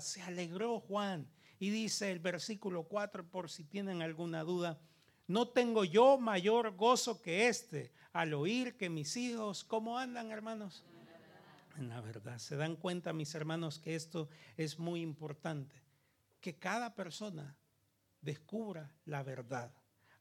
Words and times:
Se 0.00 0.22
alegró 0.22 0.80
Juan. 0.80 1.28
Y 1.58 1.70
dice 1.70 2.10
el 2.12 2.20
versículo 2.20 2.84
4, 2.84 3.28
por 3.28 3.50
si 3.50 3.64
tienen 3.64 4.02
alguna 4.02 4.44
duda, 4.44 4.80
no 5.26 5.48
tengo 5.48 5.84
yo 5.84 6.18
mayor 6.18 6.76
gozo 6.76 7.20
que 7.20 7.48
este 7.48 7.92
al 8.12 8.34
oír 8.34 8.76
que 8.76 8.88
mis 8.88 9.16
hijos, 9.16 9.64
¿cómo 9.64 9.98
andan 9.98 10.30
hermanos? 10.30 10.84
En 11.76 11.88
la 11.88 12.00
verdad. 12.00 12.38
Se 12.38 12.56
dan 12.56 12.76
cuenta 12.76 13.12
mis 13.12 13.34
hermanos 13.34 13.78
que 13.78 13.94
esto 13.94 14.28
es 14.56 14.78
muy 14.78 15.00
importante. 15.00 15.80
Que 16.40 16.58
cada 16.58 16.94
persona 16.94 17.56
descubra 18.20 18.92
la 19.04 19.22
verdad. 19.22 19.72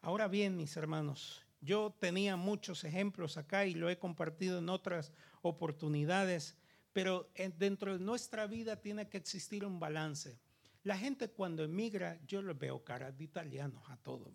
Ahora 0.01 0.27
bien, 0.27 0.55
mis 0.55 0.77
hermanos, 0.77 1.45
yo 1.61 1.95
tenía 1.99 2.35
muchos 2.35 2.83
ejemplos 2.83 3.37
acá 3.37 3.65
y 3.65 3.73
lo 3.73 3.89
he 3.89 3.97
compartido 3.97 4.59
en 4.59 4.69
otras 4.69 5.11
oportunidades, 5.41 6.55
pero 6.97 7.29
dentro 7.59 7.95
de 7.95 8.03
nuestra 8.03 8.47
vida 8.47 8.81
tiene 8.81 9.07
que 9.07 9.17
existir 9.17 9.63
un 9.63 9.79
balance. 9.79 10.39
La 10.81 10.97
gente 10.97 11.29
cuando 11.29 11.63
emigra, 11.63 12.17
yo 12.25 12.41
les 12.41 12.57
veo 12.57 12.83
caras 12.83 13.15
de 13.15 13.23
italianos 13.23 13.87
a 13.87 13.97
todos. 13.97 14.33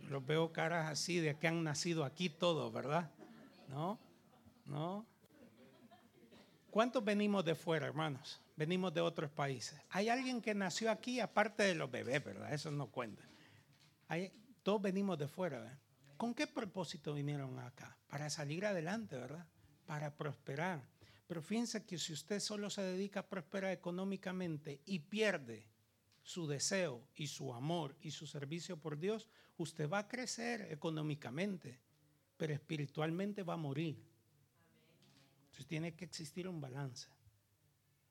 Los 0.00 0.26
veo 0.26 0.52
caras 0.52 0.90
así 0.90 1.18
de 1.18 1.38
que 1.38 1.48
han 1.48 1.64
nacido 1.64 2.04
aquí 2.04 2.28
todos, 2.28 2.70
¿verdad? 2.70 3.10
¿No? 3.68 3.98
¿No? 4.66 5.06
¿Cuántos 6.70 7.02
venimos 7.02 7.42
de 7.42 7.54
fuera, 7.54 7.86
hermanos? 7.86 8.38
Venimos 8.54 8.92
de 8.92 9.00
otros 9.00 9.30
países. 9.30 9.80
Hay 9.88 10.10
alguien 10.10 10.42
que 10.42 10.54
nació 10.54 10.90
aquí 10.90 11.20
aparte 11.20 11.62
de 11.62 11.74
los 11.74 11.90
bebés, 11.90 12.22
¿verdad? 12.22 12.52
Eso 12.52 12.70
no 12.70 12.88
cuenta. 12.88 13.24
Hay, 14.08 14.30
todos 14.62 14.82
venimos 14.82 15.16
de 15.16 15.26
fuera, 15.26 15.58
¿verdad? 15.58 15.78
¿Con 16.18 16.34
qué 16.34 16.46
propósito 16.46 17.14
vinieron 17.14 17.58
acá? 17.60 17.96
Para 18.08 18.28
salir 18.28 18.66
adelante, 18.66 19.16
¿verdad? 19.16 19.46
Para 19.92 20.16
prosperar. 20.16 20.82
Pero 21.26 21.42
fíjense 21.42 21.84
que 21.84 21.98
si 21.98 22.14
usted 22.14 22.40
solo 22.40 22.70
se 22.70 22.80
dedica 22.80 23.20
a 23.20 23.28
prosperar 23.28 23.72
económicamente 23.72 24.80
y 24.86 25.00
pierde 25.00 25.68
su 26.22 26.46
deseo 26.46 27.06
y 27.14 27.26
su 27.26 27.52
amor 27.52 27.94
y 28.00 28.10
su 28.10 28.26
servicio 28.26 28.78
por 28.78 28.98
Dios, 28.98 29.28
usted 29.58 29.90
va 29.90 29.98
a 29.98 30.08
crecer 30.08 30.66
económicamente, 30.70 31.78
pero 32.38 32.54
espiritualmente 32.54 33.42
va 33.42 33.52
a 33.52 33.58
morir. 33.58 34.02
Entonces 35.42 35.66
tiene 35.66 35.94
que 35.94 36.06
existir 36.06 36.48
un 36.48 36.62
balance. 36.62 37.10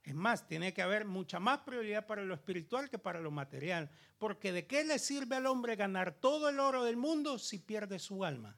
Es 0.03 0.13
más, 0.13 0.47
tiene 0.47 0.75
que 0.75 0.83
haber 0.83 1.05
mucha 1.05 1.39
más 1.39 1.61
prioridad 1.61 2.05
para 2.05 2.23
lo 2.23 2.35
espiritual 2.35 2.91
que 2.91 2.99
para 2.99 3.21
lo 3.21 3.31
material. 3.31 3.89
Porque 4.19 4.51
¿de 4.51 4.67
qué 4.67 4.83
le 4.83 4.99
sirve 4.99 5.37
al 5.37 5.47
hombre 5.47 5.75
ganar 5.75 6.13
todo 6.13 6.47
el 6.47 6.59
oro 6.59 6.83
del 6.83 6.97
mundo 6.97 7.39
si 7.39 7.57
pierde 7.57 7.97
su 7.97 8.23
alma? 8.23 8.55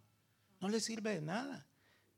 No 0.59 0.67
le 0.67 0.81
sirve 0.81 1.11
de 1.11 1.21
nada. 1.21 1.69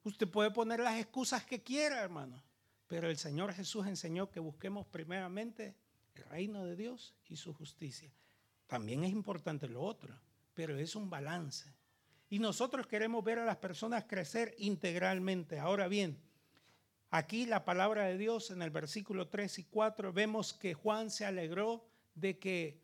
Usted 0.05 0.29
puede 0.29 0.51
poner 0.51 0.79
las 0.79 0.97
excusas 0.97 1.45
que 1.45 1.61
quiera, 1.61 1.99
hermano. 2.01 2.41
Pero 2.87 3.09
el 3.09 3.17
Señor 3.17 3.53
Jesús 3.53 3.85
enseñó 3.87 4.31
que 4.31 4.39
busquemos 4.39 4.85
primeramente 4.85 5.75
el 6.13 6.23
reino 6.23 6.63
de 6.63 6.77
Dios 6.77 7.13
y 7.27 7.35
su 7.35 7.53
justicia. 7.53 8.09
También 8.67 9.03
es 9.03 9.11
importante 9.11 9.67
lo 9.67 9.81
otro, 9.81 10.17
pero 10.53 10.77
es 10.77 10.95
un 10.95 11.09
balance. 11.09 11.73
Y 12.29 12.39
nosotros 12.39 12.87
queremos 12.87 13.23
ver 13.23 13.39
a 13.39 13.45
las 13.45 13.57
personas 13.57 14.05
crecer 14.05 14.55
integralmente. 14.57 15.59
Ahora 15.59 15.89
bien, 15.89 16.17
Aquí 17.15 17.45
la 17.45 17.63
palabra 17.63 18.03
de 18.03 18.17
Dios 18.17 18.51
en 18.51 18.61
el 18.61 18.71
versículo 18.71 19.29
3 19.29 19.59
y 19.59 19.63
4 19.63 20.11
vemos 20.11 20.53
que 20.53 20.73
Juan 20.73 21.09
se 21.09 21.25
alegró 21.25 21.87
de 22.13 22.37
que 22.37 22.81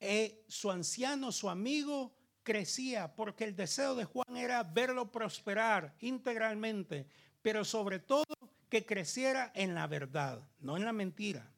eh, 0.00 0.44
su 0.48 0.72
anciano, 0.72 1.30
su 1.30 1.48
amigo, 1.48 2.12
crecía, 2.48 3.14
porque 3.14 3.44
el 3.44 3.54
deseo 3.54 3.94
de 3.94 4.06
Juan 4.06 4.38
era 4.38 4.62
verlo 4.62 5.12
prosperar 5.12 5.94
integralmente, 6.00 7.06
pero 7.42 7.62
sobre 7.62 7.98
todo 7.98 8.24
que 8.70 8.86
creciera 8.86 9.52
en 9.54 9.74
la 9.74 9.86
verdad, 9.86 10.42
no 10.58 10.78
en 10.78 10.86
la 10.86 10.94
mentira. 10.94 11.52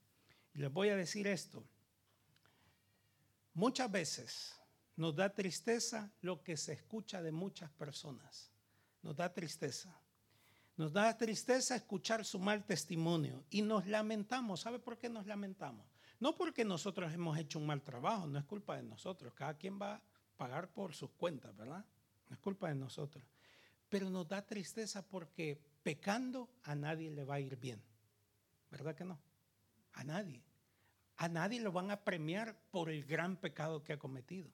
Les 0.55 0.73
voy 0.73 0.89
a 0.89 0.97
decir 0.97 1.29
esto. 1.29 1.65
Muchas 3.55 3.89
veces 3.89 4.61
nos 4.97 5.15
da 5.15 5.33
tristeza 5.33 6.11
lo 6.23 6.43
que 6.43 6.57
se 6.57 6.73
escucha 6.73 7.23
de 7.23 7.31
muchas 7.31 7.71
personas. 7.71 8.51
Nos 9.01 9.15
da 9.15 9.33
tristeza. 9.33 9.97
Nos 10.77 10.93
da 10.93 11.17
tristeza 11.17 11.77
escuchar 11.77 12.25
su 12.25 12.41
mal 12.41 12.65
testimonio 12.65 13.45
y 13.49 13.63
nos 13.63 13.87
lamentamos. 13.87 14.63
¿Sabe 14.63 14.81
por 14.81 14.99
qué 14.99 15.09
nos 15.09 15.25
lamentamos? 15.25 15.87
No 16.19 16.35
porque 16.35 16.65
nosotros 16.65 17.13
hemos 17.13 17.39
hecho 17.39 17.61
un 17.61 17.67
mal 17.67 17.81
trabajo, 17.81 18.27
no 18.27 18.41
es 18.41 18.45
culpa 18.45 18.77
de 18.77 18.83
nosotros. 18.83 19.33
Cada 19.35 19.55
quien 19.57 19.81
va 19.81 20.03
pagar 20.41 20.73
por 20.73 20.95
sus 20.95 21.11
cuentas, 21.11 21.55
¿verdad? 21.55 21.85
No 22.27 22.35
es 22.35 22.41
culpa 22.41 22.71
de 22.71 22.75
nosotros. 22.75 23.23
Pero 23.91 24.09
nos 24.09 24.27
da 24.27 24.47
tristeza 24.47 25.07
porque 25.07 25.61
pecando 25.83 26.49
a 26.63 26.75
nadie 26.75 27.11
le 27.11 27.25
va 27.25 27.35
a 27.35 27.41
ir 27.41 27.57
bien. 27.57 27.83
¿Verdad 28.71 28.95
que 28.95 29.05
no? 29.05 29.21
A 29.93 30.03
nadie. 30.03 30.43
A 31.19 31.29
nadie 31.29 31.61
lo 31.61 31.73
van 31.73 31.91
a 31.91 32.05
premiar 32.05 32.59
por 32.71 32.89
el 32.89 33.05
gran 33.05 33.37
pecado 33.37 33.85
que 33.85 33.93
ha 33.93 33.99
cometido. 33.99 34.51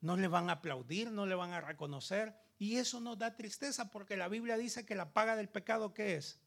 No 0.00 0.16
le 0.16 0.26
van 0.26 0.50
a 0.50 0.54
aplaudir, 0.54 1.12
no 1.12 1.26
le 1.26 1.36
van 1.36 1.52
a 1.52 1.60
reconocer, 1.60 2.34
y 2.58 2.78
eso 2.78 2.98
nos 2.98 3.16
da 3.16 3.36
tristeza 3.36 3.92
porque 3.92 4.16
la 4.16 4.26
Biblia 4.26 4.56
dice 4.56 4.84
que 4.84 4.96
la 4.96 5.12
paga 5.12 5.36
del 5.36 5.48
pecado, 5.48 5.94
¿qué 5.94 6.16
es? 6.16 6.40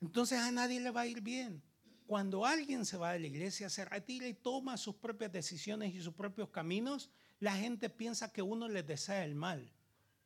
Entonces 0.00 0.38
a 0.38 0.52
nadie 0.52 0.78
le 0.78 0.92
va 0.92 1.00
a 1.00 1.06
ir 1.08 1.22
bien. 1.22 1.60
Cuando 2.06 2.44
alguien 2.44 2.84
se 2.84 2.96
va 2.96 3.12
de 3.12 3.20
la 3.20 3.26
iglesia, 3.26 3.70
se 3.70 3.84
retira 3.84 4.26
y 4.26 4.34
toma 4.34 4.76
sus 4.76 4.96
propias 4.96 5.32
decisiones 5.32 5.94
y 5.94 6.00
sus 6.00 6.14
propios 6.14 6.50
caminos, 6.50 7.10
la 7.40 7.56
gente 7.56 7.90
piensa 7.90 8.32
que 8.32 8.42
uno 8.42 8.68
les 8.68 8.86
desea 8.86 9.24
el 9.24 9.34
mal. 9.34 9.72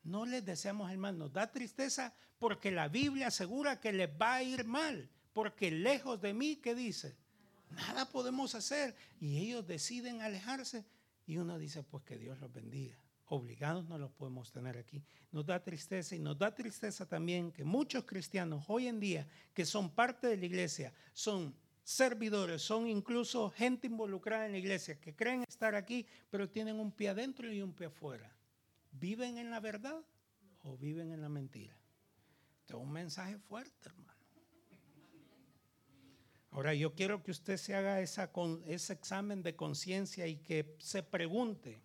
No 0.02 0.26
les 0.26 0.44
deseamos 0.44 0.90
el 0.90 0.98
mal, 0.98 1.18
nos 1.18 1.32
da 1.32 1.50
tristeza 1.50 2.14
porque 2.38 2.70
la 2.70 2.88
Biblia 2.88 3.28
asegura 3.28 3.80
que 3.80 3.92
les 3.92 4.08
va 4.08 4.36
a 4.36 4.42
ir 4.42 4.64
mal, 4.64 5.08
porque 5.32 5.70
lejos 5.70 6.20
de 6.20 6.34
mí, 6.34 6.56
¿qué 6.56 6.74
dice? 6.74 7.16
Nada 7.70 8.10
podemos 8.10 8.54
hacer. 8.54 8.94
Y 9.20 9.38
ellos 9.38 9.66
deciden 9.66 10.22
alejarse 10.22 10.84
y 11.26 11.38
uno 11.38 11.58
dice, 11.58 11.82
pues 11.82 12.04
que 12.04 12.18
Dios 12.18 12.38
los 12.40 12.52
bendiga 12.52 12.96
obligados 13.28 13.88
no 13.88 13.98
los 13.98 14.10
podemos 14.12 14.52
tener 14.52 14.76
aquí. 14.78 15.02
Nos 15.32 15.46
da 15.46 15.62
tristeza 15.62 16.14
y 16.14 16.18
nos 16.18 16.38
da 16.38 16.54
tristeza 16.54 17.06
también 17.06 17.52
que 17.52 17.64
muchos 17.64 18.04
cristianos 18.04 18.64
hoy 18.68 18.86
en 18.86 19.00
día 19.00 19.26
que 19.52 19.64
son 19.64 19.90
parte 19.90 20.28
de 20.28 20.36
la 20.36 20.46
iglesia, 20.46 20.92
son 21.12 21.54
servidores, 21.86 22.62
son 22.62 22.88
incluso 22.88 23.48
gente 23.50 23.86
involucrada 23.86 24.46
en 24.46 24.52
la 24.52 24.58
iglesia, 24.58 25.00
que 25.00 25.14
creen 25.14 25.44
estar 25.48 25.76
aquí, 25.76 26.04
pero 26.30 26.50
tienen 26.50 26.80
un 26.80 26.90
pie 26.90 27.10
adentro 27.10 27.50
y 27.50 27.62
un 27.62 27.72
pie 27.72 27.86
afuera. 27.86 28.36
¿Viven 28.90 29.38
en 29.38 29.50
la 29.52 29.60
verdad 29.60 30.04
o 30.64 30.76
viven 30.76 31.12
en 31.12 31.22
la 31.22 31.28
mentira? 31.28 31.78
Este 32.58 32.72
es 32.72 32.80
un 32.80 32.90
mensaje 32.90 33.38
fuerte, 33.38 33.88
hermano. 33.88 34.12
Ahora 36.50 36.74
yo 36.74 36.92
quiero 36.94 37.22
que 37.22 37.30
usted 37.30 37.56
se 37.56 37.76
haga 37.76 38.00
esa, 38.00 38.32
ese 38.66 38.92
examen 38.92 39.44
de 39.44 39.54
conciencia 39.54 40.26
y 40.26 40.38
que 40.38 40.74
se 40.78 41.04
pregunte, 41.04 41.80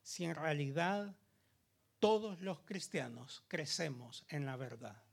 si 0.00 0.24
en 0.24 0.36
realidad 0.36 1.16
todos 1.98 2.40
los 2.40 2.60
cristianos 2.60 3.42
crecemos 3.48 4.24
en 4.28 4.46
la 4.46 4.56
verdad. 4.56 5.03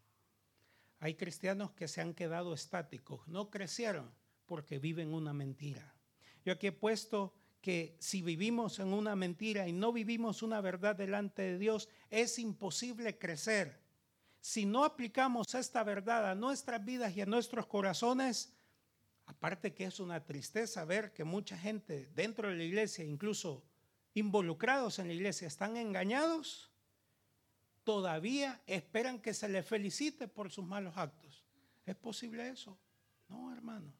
Hay 1.01 1.15
cristianos 1.15 1.71
que 1.71 1.87
se 1.87 1.99
han 1.99 2.13
quedado 2.13 2.53
estáticos, 2.53 3.27
no 3.27 3.49
crecieron 3.49 4.13
porque 4.45 4.77
viven 4.77 5.15
una 5.15 5.33
mentira. 5.33 5.95
Yo 6.45 6.53
aquí 6.53 6.67
he 6.67 6.71
puesto 6.71 7.33
que 7.59 7.95
si 7.99 8.21
vivimos 8.21 8.77
en 8.77 8.93
una 8.93 9.15
mentira 9.15 9.67
y 9.67 9.73
no 9.73 9.91
vivimos 9.91 10.43
una 10.43 10.61
verdad 10.61 10.95
delante 10.95 11.41
de 11.41 11.57
Dios, 11.57 11.89
es 12.11 12.37
imposible 12.37 13.17
crecer. 13.17 13.81
Si 14.41 14.67
no 14.67 14.85
aplicamos 14.85 15.55
esta 15.55 15.83
verdad 15.83 16.29
a 16.29 16.35
nuestras 16.35 16.85
vidas 16.85 17.17
y 17.17 17.21
a 17.21 17.25
nuestros 17.25 17.65
corazones, 17.65 18.53
aparte 19.25 19.73
que 19.73 19.85
es 19.85 19.99
una 19.99 20.23
tristeza 20.23 20.85
ver 20.85 21.13
que 21.13 21.23
mucha 21.23 21.57
gente 21.57 22.11
dentro 22.13 22.49
de 22.49 22.57
la 22.57 22.63
iglesia, 22.63 23.03
incluso 23.03 23.63
involucrados 24.13 24.99
en 24.99 25.07
la 25.07 25.13
iglesia 25.13 25.47
están 25.47 25.77
engañados, 25.77 26.70
todavía 27.83 28.61
esperan 28.67 29.19
que 29.19 29.33
se 29.33 29.49
les 29.49 29.65
felicite 29.65 30.27
por 30.27 30.51
sus 30.51 30.65
malos 30.65 30.97
actos. 30.97 31.43
¿Es 31.85 31.95
posible 31.95 32.49
eso? 32.49 32.77
No, 33.27 33.51
hermanos. 33.51 33.93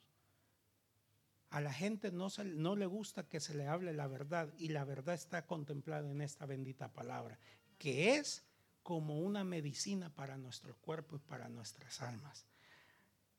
A 1.50 1.60
la 1.60 1.74
gente 1.74 2.12
no, 2.12 2.30
se, 2.30 2.46
no 2.46 2.76
le 2.76 2.86
gusta 2.86 3.28
que 3.28 3.40
se 3.40 3.54
le 3.54 3.68
hable 3.68 3.94
la 3.94 4.08
verdad 4.08 4.54
y 4.58 4.70
la 4.70 4.86
verdad 4.86 5.16
está 5.16 5.46
contemplada 5.46 6.10
en 6.10 6.22
esta 6.22 6.46
bendita 6.46 6.94
palabra, 6.94 7.38
que 7.78 8.16
es 8.16 8.46
como 8.84 9.20
una 9.20 9.44
medicina 9.44 10.14
para 10.14 10.38
nuestro 10.38 10.76
cuerpo 10.78 11.18
y 11.18 11.20
para 11.20 11.50
nuestras 11.50 12.02
almas. 12.02 12.46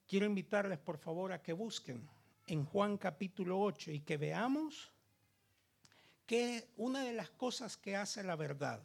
Quiero 0.06 0.26
invitarles 0.26 0.78
por 0.78 0.98
favor 0.98 1.32
a 1.32 1.42
que 1.42 1.54
busquen 1.54 2.08
en 2.46 2.64
Juan 2.66 2.98
capítulo 2.98 3.60
8 3.60 3.92
y 3.92 4.00
que 4.00 4.18
veamos 4.18 4.92
que 6.26 6.68
una 6.76 7.02
de 7.02 7.12
las 7.12 7.30
cosas 7.30 7.76
que 7.76 7.96
hace 7.96 8.22
la 8.22 8.36
verdad. 8.36 8.82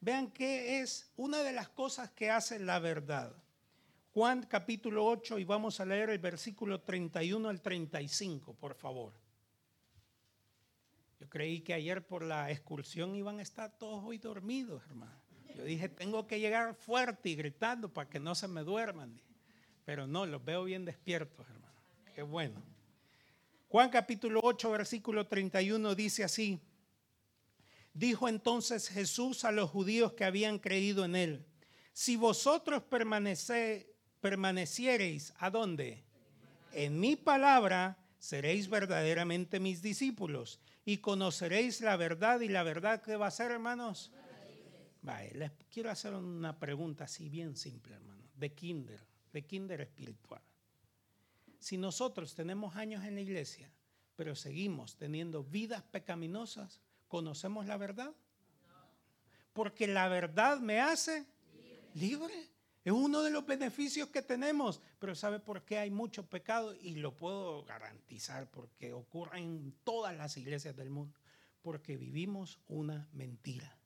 Vean 0.00 0.30
qué 0.30 0.80
es 0.80 1.10
una 1.16 1.42
de 1.42 1.52
las 1.52 1.68
cosas 1.68 2.10
que 2.10 2.30
hace 2.30 2.58
la 2.58 2.78
verdad. 2.78 3.34
Juan 4.12 4.44
capítulo 4.44 5.04
8 5.06 5.38
y 5.38 5.44
vamos 5.44 5.80
a 5.80 5.84
leer 5.84 6.10
el 6.10 6.18
versículo 6.18 6.80
31 6.80 7.48
al 7.48 7.60
35, 7.60 8.54
por 8.54 8.74
favor. 8.74 9.12
Yo 11.20 11.28
creí 11.28 11.60
que 11.60 11.74
ayer 11.74 12.06
por 12.06 12.22
la 12.22 12.50
excursión 12.50 13.16
iban 13.16 13.40
a 13.40 13.42
estar 13.42 13.76
todos 13.76 14.04
hoy 14.04 14.18
dormidos, 14.18 14.82
hermano. 14.86 15.20
Yo 15.56 15.64
dije, 15.64 15.88
tengo 15.88 16.26
que 16.28 16.38
llegar 16.38 16.74
fuerte 16.74 17.30
y 17.30 17.34
gritando 17.34 17.92
para 17.92 18.08
que 18.08 18.20
no 18.20 18.36
se 18.36 18.46
me 18.46 18.62
duerman. 18.62 19.20
Pero 19.84 20.06
no, 20.06 20.26
los 20.26 20.44
veo 20.44 20.64
bien 20.64 20.84
despiertos, 20.84 21.46
hermano. 21.48 21.74
Qué 22.14 22.22
bueno. 22.22 22.62
Juan 23.68 23.90
capítulo 23.90 24.40
8, 24.42 24.70
versículo 24.70 25.26
31 25.26 25.94
dice 25.94 26.22
así. 26.22 26.60
Dijo 27.98 28.28
entonces 28.28 28.88
Jesús 28.88 29.44
a 29.44 29.50
los 29.50 29.70
judíos 29.70 30.12
que 30.12 30.22
habían 30.24 30.60
creído 30.60 31.04
en 31.04 31.16
él, 31.16 31.44
si 31.92 32.14
vosotros 32.14 32.84
permanece, 32.84 33.92
permaneciereis, 34.20 35.34
¿a 35.38 35.50
dónde? 35.50 36.04
En 36.72 37.00
mi 37.00 37.16
palabra, 37.16 37.98
seréis 38.20 38.68
verdaderamente 38.68 39.58
mis 39.58 39.82
discípulos 39.82 40.60
y 40.84 40.98
conoceréis 40.98 41.80
la 41.80 41.96
verdad 41.96 42.38
y 42.38 42.46
la 42.46 42.62
verdad 42.62 43.02
que 43.02 43.16
va 43.16 43.26
a 43.26 43.32
ser, 43.32 43.50
hermanos. 43.50 44.12
Vale, 45.02 45.32
les 45.34 45.50
quiero 45.68 45.90
hacer 45.90 46.14
una 46.14 46.56
pregunta 46.56 47.02
así 47.02 47.28
bien 47.28 47.56
simple, 47.56 47.96
hermano, 47.96 48.22
de 48.36 48.54
kinder, 48.54 49.04
de 49.32 49.44
kinder 49.44 49.80
espiritual. 49.80 50.42
Si 51.58 51.76
nosotros 51.76 52.32
tenemos 52.36 52.76
años 52.76 53.04
en 53.04 53.16
la 53.16 53.22
iglesia, 53.22 53.72
pero 54.14 54.36
seguimos 54.36 54.94
teniendo 54.94 55.42
vidas 55.42 55.82
pecaminosas, 55.82 56.80
¿conocemos 57.08 57.66
la 57.66 57.76
verdad? 57.76 58.14
Porque 59.52 59.86
la 59.86 60.08
verdad 60.08 60.60
me 60.60 60.80
hace 60.80 61.26
libre. 61.94 62.34
Es 62.84 62.92
uno 62.92 63.22
de 63.22 63.30
los 63.30 63.44
beneficios 63.44 64.08
que 64.08 64.22
tenemos, 64.22 64.80
pero 64.98 65.14
¿sabe 65.14 65.40
por 65.40 65.64
qué 65.64 65.78
hay 65.78 65.90
mucho 65.90 66.24
pecado? 66.26 66.74
Y 66.74 66.94
lo 66.94 67.16
puedo 67.16 67.64
garantizar 67.64 68.50
porque 68.50 68.92
ocurre 68.92 69.40
en 69.40 69.74
todas 69.84 70.16
las 70.16 70.36
iglesias 70.36 70.76
del 70.76 70.90
mundo. 70.90 71.18
Porque 71.60 71.96
vivimos 71.96 72.60
una 72.68 73.08
mentira. 73.12 73.76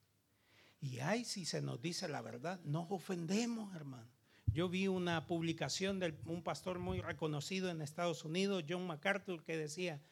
Y 0.80 1.00
hay, 1.00 1.24
si 1.24 1.46
se 1.46 1.62
nos 1.62 1.80
dice 1.80 2.08
la 2.08 2.20
verdad, 2.20 2.60
nos 2.64 2.86
ofendemos, 2.90 3.74
hermano. 3.74 4.08
Yo 4.46 4.68
vi 4.68 4.86
una 4.86 5.26
publicación 5.26 5.98
de 5.98 6.14
un 6.26 6.42
pastor 6.42 6.78
muy 6.78 7.00
reconocido 7.00 7.70
en 7.70 7.80
Estados 7.80 8.24
Unidos, 8.24 8.64
John 8.68 8.86
MacArthur, 8.86 9.42
que 9.42 9.56
decía, 9.56 10.02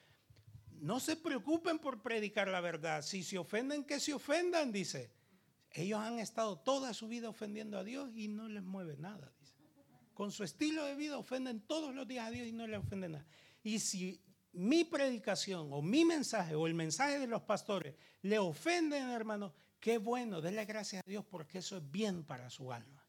no 0.81 1.01
se 1.01 1.17
preocupen 1.17 1.79
por 1.79 2.03
predicar 2.03 2.49
la 2.49 2.61
verdad. 2.61 3.03
Si 3.03 3.23
se 3.23 3.39
ofenden, 3.39 3.85
que 3.85 4.01
se 4.01 4.13
ofendan, 4.13 4.73
dice. 4.73 5.13
Ellos 5.73 6.01
han 6.01 6.19
estado 6.19 6.59
toda 6.59 6.93
su 6.95 7.07
vida 7.07 7.29
ofendiendo 7.29 7.79
a 7.79 7.85
Dios 7.85 8.11
y 8.17 8.27
no 8.27 8.49
les 8.49 8.65
mueve 8.65 8.97
nada, 8.97 9.33
dice. 9.39 9.55
Con 10.15 10.33
su 10.33 10.43
estilo 10.43 10.85
de 10.85 10.97
vida 10.97 11.17
ofenden 11.17 11.61
todos 11.61 11.95
los 11.95 12.09
días 12.09 12.27
a 12.27 12.31
Dios 12.31 12.49
y 12.49 12.53
no 12.53 12.67
le 12.67 12.77
ofenden 12.77 13.13
nada. 13.13 13.27
Y 13.63 13.79
si 13.79 14.21
mi 14.53 14.85
predicación 14.85 15.73
o 15.73 15.81
mi 15.81 16.05
mensaje 16.05 16.55
o 16.55 16.67
el 16.67 16.75
mensaje 16.75 17.19
de 17.19 17.29
los 17.29 17.43
pastores 17.43 17.95
le 18.23 18.39
ofenden, 18.39 19.11
hermano, 19.11 19.55
qué 19.79 19.99
bueno, 19.99 20.41
denle 20.41 20.65
gracias 20.65 21.03
a 21.07 21.09
Dios 21.09 21.25
porque 21.25 21.59
eso 21.59 21.77
es 21.77 21.91
bien 21.91 22.25
para 22.25 22.51
su 22.51 22.73
alma. 22.73 23.07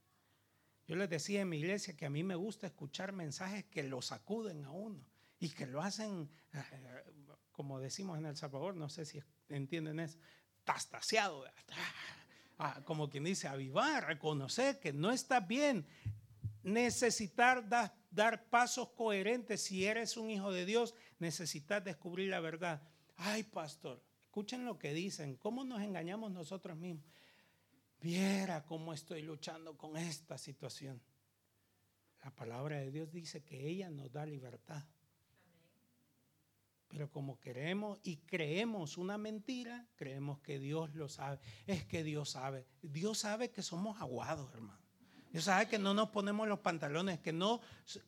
Yo 0.88 0.96
les 0.96 1.10
decía 1.10 1.42
en 1.42 1.50
mi 1.50 1.58
iglesia 1.58 1.96
que 1.96 2.06
a 2.06 2.10
mí 2.10 2.24
me 2.24 2.36
gusta 2.36 2.68
escuchar 2.68 3.12
mensajes 3.12 3.66
que 3.66 3.84
lo 3.84 4.02
sacuden 4.02 4.66
a 4.66 4.72
uno 4.72 5.04
y 5.40 5.50
que 5.50 5.66
lo 5.66 5.82
hacen, 5.82 6.30
eh, 6.54 7.04
como 7.51 7.80
decimos 7.80 8.18
en 8.18 8.25
El 8.25 8.38
Salvador, 8.38 8.75
no 8.75 8.89
sé 8.89 9.06
si 9.06 9.21
entienden 9.50 10.00
eso, 10.00 10.18
tastaseado 10.63 11.45
como 12.86 13.09
quien 13.09 13.24
dice, 13.24 13.48
avivar, 13.48 14.06
reconocer 14.06 14.80
que 14.80 14.94
no 14.94 15.12
está 15.12 15.39
bien, 15.39 15.86
necesitar 16.63 17.68
dar 17.68 18.50
pasos 18.50 18.89
coherentes. 18.89 19.63
Si 19.63 19.86
eres 19.86 20.18
un 20.18 20.30
hijo 20.30 20.51
de 20.51 20.65
Dios, 20.65 20.94
necesitas 21.19 21.83
descubrir 21.83 22.30
la 22.30 22.39
verdad. 22.39 22.81
Ay, 23.18 23.44
pastor, 23.44 24.03
escuchen 24.25 24.65
lo 24.65 24.77
que 24.77 24.94
dicen, 24.94 25.38
cómo 25.38 25.63
nos 25.63 25.81
engañamos 25.81 26.31
nosotros 26.31 26.77
mismos. 26.77 27.06
Viera 28.00 28.63
cómo 28.65 28.94
estoy 28.94 29.21
luchando 29.21 29.77
con 29.77 29.98
esta 29.98 30.38
situación. 30.38 31.01
La 32.24 32.31
palabra 32.31 32.77
de 32.77 32.92
Dios 32.92 33.12
dice 33.12 33.44
que 33.44 33.68
ella 33.68 33.89
nos 33.89 34.12
da 34.12 34.25
libertad. 34.25 34.83
Pero 36.92 37.10
como 37.10 37.40
queremos 37.40 38.00
y 38.04 38.18
creemos 38.18 38.98
una 38.98 39.18
mentira, 39.18 39.88
creemos 39.96 40.40
que 40.40 40.60
Dios 40.60 40.94
lo 40.94 41.08
sabe. 41.08 41.40
Es 41.66 41.86
que 41.86 42.04
Dios 42.04 42.32
sabe. 42.32 42.68
Dios 42.82 43.20
sabe 43.20 43.50
que 43.50 43.62
somos 43.62 44.00
aguados, 44.02 44.54
hermano. 44.54 44.82
Dios 45.32 45.46
sabe 45.46 45.70
que 45.70 45.80
no 45.80 45.94
nos 45.94 46.10
ponemos 46.10 46.46
los 46.50 46.60
pantalones, 46.60 47.20
que 47.22 47.32
no 47.32 47.62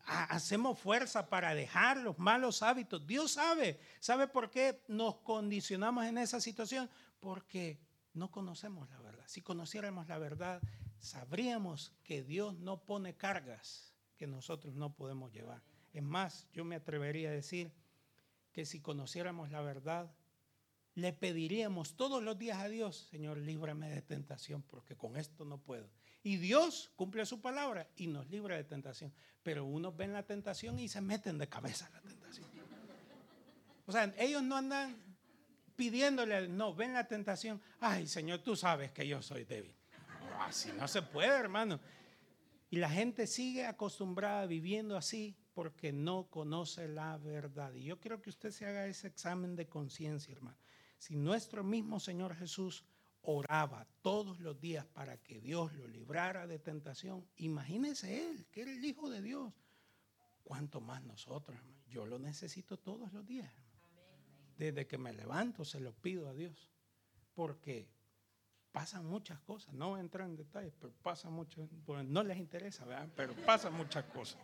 hacemos 0.05 0.77
fuerza 0.77 1.29
para 1.29 1.55
dejar 1.55 1.95
los 1.97 2.19
malos 2.19 2.61
hábitos. 2.61 3.07
Dios 3.07 3.31
sabe. 3.31 3.79
¿Sabe 4.01 4.27
por 4.27 4.51
qué 4.51 4.83
nos 4.89 5.15
condicionamos 5.19 6.05
en 6.05 6.17
esa 6.17 6.41
situación? 6.41 6.89
Porque 7.21 7.79
no 8.13 8.29
conocemos 8.29 8.89
la 8.89 8.99
verdad. 8.99 9.23
Si 9.27 9.41
conociéramos 9.41 10.09
la 10.09 10.17
verdad, 10.17 10.61
sabríamos 10.99 11.93
que 12.03 12.23
Dios 12.23 12.59
no 12.59 12.83
pone 12.83 13.15
cargas 13.15 13.93
que 14.17 14.27
nosotros 14.27 14.75
no 14.75 14.93
podemos 14.93 15.31
llevar. 15.31 15.63
Es 15.93 16.03
más, 16.03 16.49
yo 16.51 16.65
me 16.65 16.75
atrevería 16.75 17.29
a 17.29 17.33
decir 17.33 17.71
que 18.53 18.65
si 18.65 18.79
conociéramos 18.79 19.51
la 19.51 19.61
verdad, 19.61 20.13
le 20.95 21.11
pediríamos 21.11 21.95
todos 21.95 22.21
los 22.21 22.37
días 22.37 22.59
a 22.59 22.69
Dios, 22.69 23.07
Señor, 23.09 23.37
líbrame 23.37 23.89
de 23.89 24.01
tentación, 24.01 24.61
porque 24.61 24.95
con 24.95 25.17
esto 25.17 25.43
no 25.43 25.57
puedo. 25.57 25.89
Y 26.21 26.37
Dios 26.37 26.91
cumple 26.95 27.25
su 27.25 27.41
palabra 27.41 27.89
y 27.97 28.07
nos 28.07 28.29
libra 28.29 28.55
de 28.55 28.63
tentación. 28.63 29.11
Pero 29.41 29.65
unos 29.65 29.97
ven 29.97 30.13
la 30.13 30.23
tentación 30.23 30.79
y 30.79 30.87
se 30.87 31.01
meten 31.01 31.37
de 31.37 31.49
cabeza 31.49 31.87
a 31.87 31.89
la 31.89 32.01
tentación. 32.01 32.47
O 33.85 33.91
sea, 33.91 34.13
ellos 34.17 34.41
no 34.41 34.55
andan 34.55 34.95
pidiéndole, 35.75 36.47
no, 36.47 36.73
ven 36.73 36.93
la 36.93 37.07
tentación. 37.07 37.61
Ay, 37.81 38.07
Señor, 38.07 38.39
tú 38.39 38.55
sabes 38.55 38.91
que 38.91 39.05
yo 39.05 39.21
soy 39.21 39.43
débil. 39.43 39.75
así 40.39 40.71
no 40.79 40.87
se 40.87 41.01
puede, 41.01 41.27
hermano. 41.27 41.79
Y 42.69 42.77
la 42.77 42.89
gente 42.89 43.27
sigue 43.27 43.65
acostumbrada 43.65 44.45
viviendo 44.45 44.95
así 44.95 45.35
porque 45.53 45.93
no 45.93 46.29
conoce 46.29 46.87
la 46.87 47.17
verdad. 47.17 47.73
Y 47.73 47.83
yo 47.83 47.99
quiero 47.99 48.21
que 48.21 48.29
usted 48.29 48.51
se 48.51 48.65
haga 48.65 48.87
ese 48.87 49.07
examen 49.07 49.55
de 49.55 49.67
conciencia, 49.67 50.31
hermano. 50.33 50.57
Si 50.97 51.15
nuestro 51.15 51.63
mismo 51.63 51.99
Señor 51.99 52.35
Jesús 52.35 52.85
oraba 53.21 53.87
todos 54.01 54.39
los 54.39 54.59
días 54.59 54.85
para 54.85 55.17
que 55.17 55.39
Dios 55.39 55.73
lo 55.73 55.87
librara 55.87 56.47
de 56.47 56.59
tentación, 56.59 57.25
imagínese 57.37 58.29
él, 58.29 58.45
que 58.51 58.61
era 58.61 58.71
el 58.71 58.83
Hijo 58.83 59.09
de 59.09 59.21
Dios. 59.21 59.53
¿Cuánto 60.43 60.81
más 60.81 61.03
nosotros, 61.03 61.57
hermano? 61.57 61.73
Yo 61.87 62.05
lo 62.05 62.19
necesito 62.19 62.77
todos 62.77 63.13
los 63.13 63.25
días. 63.25 63.51
Desde 64.57 64.87
que 64.87 64.97
me 64.97 65.13
levanto 65.13 65.63
se 65.63 65.79
lo 65.79 65.93
pido 65.93 66.27
a 66.27 66.33
Dios. 66.33 66.71
Porque 67.33 67.87
pasan 68.71 69.05
muchas 69.05 69.39
cosas. 69.41 69.73
No 69.73 69.89
voy 69.89 69.99
a 69.99 70.01
entrar 70.01 70.27
en 70.27 70.35
detalles, 70.35 70.73
pero 70.79 70.93
pasan 71.01 71.33
muchas. 71.33 71.69
No 72.05 72.23
les 72.23 72.37
interesa, 72.37 72.85
¿verdad? 72.85 73.09
Pero 73.15 73.35
pasan 73.45 73.73
muchas 73.73 74.03
cosas. 74.05 74.41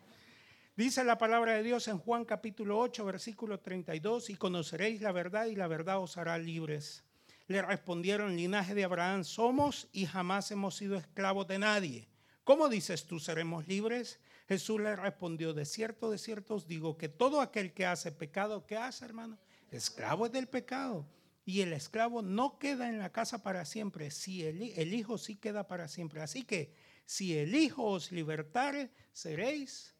Dice 0.79 1.03
la 1.03 1.17
palabra 1.17 1.55
de 1.55 1.63
Dios 1.63 1.89
en 1.89 1.97
Juan 1.97 2.23
capítulo 2.23 2.79
8, 2.79 3.03
versículo 3.03 3.59
32, 3.59 4.29
y 4.29 4.35
conoceréis 4.35 5.01
la 5.01 5.11
verdad 5.11 5.47
y 5.47 5.55
la 5.57 5.67
verdad 5.67 5.99
os 5.99 6.15
hará 6.15 6.37
libres. 6.37 7.03
Le 7.47 7.61
respondieron, 7.61 8.37
linaje 8.37 8.73
de 8.73 8.85
Abraham 8.85 9.25
somos 9.25 9.89
y 9.91 10.05
jamás 10.05 10.51
hemos 10.51 10.77
sido 10.77 10.95
esclavos 10.95 11.49
de 11.49 11.59
nadie. 11.59 12.07
¿Cómo 12.45 12.69
dices 12.69 13.05
tú 13.05 13.19
seremos 13.19 13.67
libres? 13.67 14.21
Jesús 14.47 14.79
le 14.79 14.95
respondió, 14.95 15.53
de 15.53 15.65
cierto, 15.65 16.11
de 16.11 16.17
cierto 16.17 16.55
os 16.55 16.65
digo 16.65 16.97
que 16.97 17.09
todo 17.09 17.41
aquel 17.41 17.73
que 17.73 17.85
hace 17.85 18.13
pecado, 18.13 18.65
¿qué 18.65 18.77
hace 18.77 19.03
hermano? 19.03 19.37
Esclavo 19.71 20.27
es 20.27 20.31
del 20.31 20.47
pecado. 20.47 21.05
Y 21.43 21.59
el 21.59 21.73
esclavo 21.73 22.21
no 22.21 22.57
queda 22.57 22.87
en 22.87 22.99
la 22.99 23.11
casa 23.11 23.43
para 23.43 23.65
siempre, 23.65 24.11
si 24.11 24.45
el, 24.45 24.61
el 24.61 24.93
Hijo 24.93 25.17
sí 25.17 25.35
queda 25.35 25.67
para 25.67 25.89
siempre. 25.89 26.21
Así 26.21 26.45
que 26.45 26.73
si 27.05 27.37
el 27.37 27.53
Hijo 27.53 27.83
os 27.83 28.13
libertare, 28.13 28.91
seréis 29.11 29.98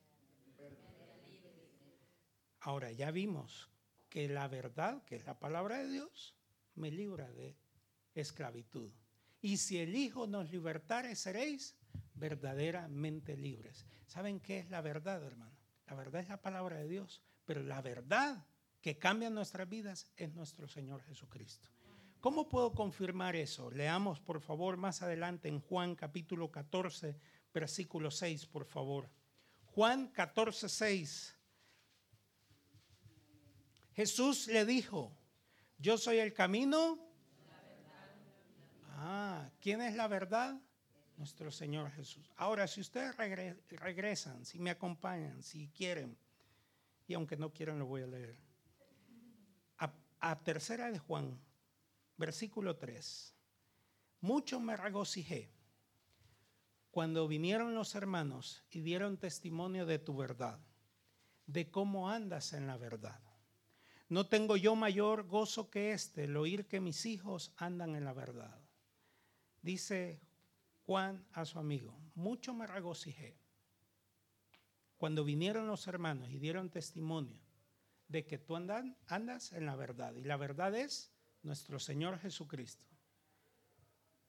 Ahora 2.62 2.92
ya 2.92 3.12
vimos 3.12 3.70
que 4.10 4.28
la 4.28 4.48
verdad, 4.48 5.04
que 5.04 5.16
es 5.16 5.26
la 5.26 5.40
palabra 5.40 5.78
de 5.78 5.90
Dios, 5.90 6.36
me 6.76 6.92
libra 6.92 7.32
de 7.32 7.56
esclavitud. 8.16 8.92
Y 9.42 9.58
si 9.58 9.78
el 9.78 9.96
Hijo 9.96 10.28
nos 10.28 10.52
libertare, 10.52 11.16
seréis 11.16 11.76
verdaderamente 12.16 13.38
libres. 13.38 13.86
¿Saben 14.06 14.40
qué 14.40 14.60
es 14.60 14.70
la 14.70 14.82
verdad, 14.82 15.24
hermano? 15.24 15.56
La 15.88 15.96
verdad 15.96 16.22
es 16.22 16.30
la 16.30 16.42
palabra 16.42 16.78
de 16.78 16.88
Dios, 16.88 17.22
pero 17.46 17.64
la 17.64 17.82
verdad 17.82 18.46
que 18.82 18.98
cambia 18.98 19.30
nuestras 19.30 19.68
vidas 19.68 20.12
es 20.18 20.34
nuestro 20.34 20.68
Señor 20.68 21.02
Jesucristo. 21.04 21.70
¿Cómo 22.20 22.50
puedo 22.50 22.74
confirmar 22.74 23.36
eso? 23.36 23.72
Leamos, 23.72 24.20
por 24.20 24.42
favor, 24.42 24.76
más 24.76 25.02
adelante 25.02 25.48
en 25.48 25.62
Juan 25.62 25.96
capítulo 25.96 26.52
14, 26.52 27.16
versículo 27.54 28.12
6, 28.12 28.46
por 28.48 28.66
favor. 28.66 29.10
Juan 29.66 30.10
14, 30.10 30.68
6. 30.68 31.39
Jesús 34.00 34.48
le 34.48 34.66
dijo, 34.66 35.12
yo 35.78 35.98
soy 35.98 36.20
el 36.20 36.32
camino. 36.32 36.98
Ah, 38.92 39.50
¿quién 39.60 39.82
es 39.82 39.94
la 39.94 40.08
verdad? 40.08 40.58
Nuestro 41.18 41.52
Señor 41.52 41.92
Jesús. 41.92 42.32
Ahora, 42.38 42.66
si 42.66 42.80
ustedes 42.80 43.18
regresan, 43.18 44.46
si 44.46 44.58
me 44.58 44.70
acompañan, 44.70 45.44
si 45.44 45.68
quieren, 45.68 46.18
y 47.08 47.14
aunque 47.14 47.36
no 47.36 47.52
quieran 47.52 47.78
lo 47.78 47.88
voy 47.88 48.04
a 48.04 48.08
leer. 48.08 48.40
A, 49.80 49.92
a 50.22 50.40
tercera 50.46 50.90
de 50.90 51.00
Juan, 51.00 51.38
versículo 52.16 52.78
3. 52.78 53.36
Mucho 54.22 54.62
me 54.62 54.78
regocijé 54.78 55.52
cuando 56.90 57.28
vinieron 57.28 57.76
los 57.76 57.96
hermanos 57.96 58.64
y 58.70 58.80
dieron 58.80 59.18
testimonio 59.18 59.86
de 59.86 60.00
tu 60.00 60.16
verdad, 60.16 60.58
de 61.48 61.70
cómo 61.70 62.10
andas 62.10 62.54
en 62.54 62.66
la 62.66 62.78
verdad. 62.78 63.29
No 64.10 64.28
tengo 64.28 64.58
yo 64.58 64.76
mayor 64.76 65.28
gozo 65.28 65.70
que 65.70 65.92
este, 65.92 66.24
el 66.24 66.36
oír 66.36 66.66
que 66.66 66.82
mis 66.82 67.06
hijos 67.06 67.54
andan 67.58 67.96
en 67.96 68.06
la 68.06 68.14
verdad. 68.14 68.60
Dice 69.62 70.20
Juan 70.86 71.24
a 71.34 71.46
su 71.46 71.60
amigo, 71.60 71.96
mucho 72.16 72.54
me 72.54 72.66
regocijé 72.66 73.38
cuando 74.98 75.24
vinieron 75.24 75.68
los 75.68 75.88
hermanos 75.88 76.30
y 76.32 76.40
dieron 76.40 76.72
testimonio 76.72 77.40
de 78.08 78.26
que 78.26 78.40
tú 78.40 78.56
andas 78.56 79.52
en 79.54 79.66
la 79.68 79.76
verdad. 79.76 80.16
Y 80.16 80.24
la 80.24 80.36
verdad 80.38 80.76
es 80.76 81.12
nuestro 81.44 81.80
Señor 81.80 82.18
Jesucristo. 82.20 82.86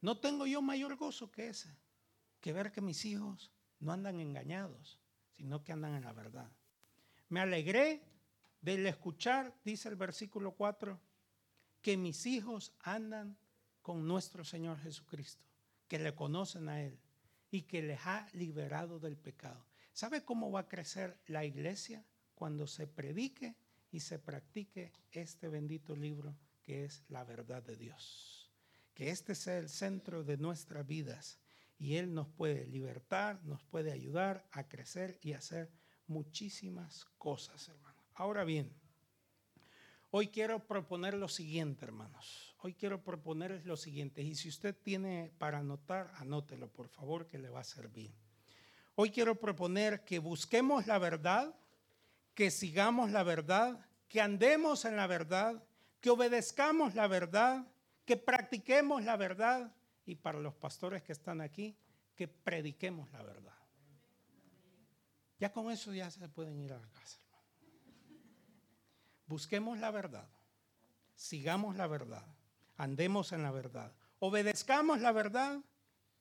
No 0.02 0.18
tengo 0.18 0.46
yo 0.46 0.60
mayor 0.60 0.96
gozo 0.96 1.30
que 1.30 1.48
ese, 1.48 1.74
que 2.40 2.52
ver 2.52 2.70
que 2.70 2.82
mis 2.82 3.04
hijos 3.06 3.50
no 3.78 3.92
andan 3.92 4.20
engañados, 4.20 5.00
sino 5.36 5.64
que 5.64 5.72
andan 5.72 5.94
en 5.94 6.04
la 6.04 6.12
verdad. 6.12 6.52
Me 7.28 7.40
alegré 7.40 8.02
del 8.60 8.86
escuchar, 8.86 9.54
dice 9.64 9.88
el 9.88 9.96
versículo 9.96 10.52
4, 10.52 11.00
que 11.80 11.96
mis 11.96 12.26
hijos 12.26 12.72
andan 12.80 13.36
con 13.82 14.06
nuestro 14.06 14.44
Señor 14.44 14.78
Jesucristo, 14.78 15.44
que 15.88 15.98
le 15.98 16.14
conocen 16.14 16.68
a 16.68 16.82
Él 16.82 16.98
y 17.50 17.62
que 17.62 17.82
les 17.82 18.00
ha 18.06 18.28
liberado 18.32 18.98
del 19.00 19.16
pecado. 19.16 19.66
¿Sabe 19.92 20.24
cómo 20.24 20.50
va 20.50 20.60
a 20.60 20.68
crecer 20.68 21.18
la 21.26 21.44
iglesia? 21.44 22.04
Cuando 22.34 22.66
se 22.66 22.86
predique 22.86 23.56
y 23.90 24.00
se 24.00 24.18
practique 24.18 24.92
este 25.10 25.48
bendito 25.48 25.96
libro 25.96 26.36
que 26.62 26.84
es 26.84 27.02
la 27.08 27.24
verdad 27.24 27.62
de 27.62 27.76
Dios. 27.76 28.50
Que 28.94 29.10
este 29.10 29.34
sea 29.34 29.58
el 29.58 29.68
centro 29.68 30.22
de 30.22 30.36
nuestras 30.36 30.86
vidas 30.86 31.38
y 31.78 31.96
Él 31.96 32.14
nos 32.14 32.28
puede 32.28 32.66
libertar, 32.66 33.42
nos 33.44 33.62
puede 33.64 33.90
ayudar 33.90 34.46
a 34.52 34.68
crecer 34.68 35.18
y 35.22 35.32
hacer 35.32 35.70
muchísimas 36.06 37.06
cosas, 37.16 37.68
hermano. 37.68 37.89
Ahora 38.20 38.44
bien, 38.44 38.70
hoy 40.10 40.28
quiero 40.28 40.66
proponer 40.66 41.14
lo 41.14 41.26
siguiente, 41.26 41.86
hermanos. 41.86 42.54
Hoy 42.58 42.74
quiero 42.74 43.02
proponerles 43.02 43.64
lo 43.64 43.78
siguiente. 43.78 44.20
Y 44.20 44.34
si 44.34 44.50
usted 44.50 44.76
tiene 44.76 45.32
para 45.38 45.60
anotar, 45.60 46.12
anótelo, 46.16 46.68
por 46.68 46.88
favor, 46.88 47.26
que 47.26 47.38
le 47.38 47.48
va 47.48 47.60
a 47.60 47.64
servir. 47.64 48.12
Hoy 48.94 49.10
quiero 49.10 49.40
proponer 49.40 50.04
que 50.04 50.18
busquemos 50.18 50.86
la 50.86 50.98
verdad, 50.98 51.54
que 52.34 52.50
sigamos 52.50 53.10
la 53.10 53.22
verdad, 53.22 53.86
que 54.06 54.20
andemos 54.20 54.84
en 54.84 54.96
la 54.96 55.06
verdad, 55.06 55.64
que 56.02 56.10
obedezcamos 56.10 56.94
la 56.94 57.06
verdad, 57.06 57.66
que 58.04 58.18
practiquemos 58.18 59.02
la 59.02 59.16
verdad 59.16 59.74
y 60.04 60.16
para 60.16 60.40
los 60.40 60.52
pastores 60.52 61.02
que 61.02 61.12
están 61.12 61.40
aquí, 61.40 61.74
que 62.14 62.28
prediquemos 62.28 63.10
la 63.12 63.22
verdad. 63.22 63.56
Ya 65.38 65.50
con 65.50 65.70
eso 65.70 65.94
ya 65.94 66.10
se 66.10 66.28
pueden 66.28 66.60
ir 66.60 66.74
a 66.74 66.78
la 66.78 66.88
casa. 66.90 67.29
Busquemos 69.30 69.78
la 69.78 69.92
verdad, 69.92 70.28
sigamos 71.14 71.76
la 71.76 71.86
verdad, 71.86 72.26
andemos 72.76 73.30
en 73.30 73.44
la 73.44 73.52
verdad, 73.52 73.94
obedezcamos 74.18 74.98
la 74.98 75.12
verdad, 75.12 75.60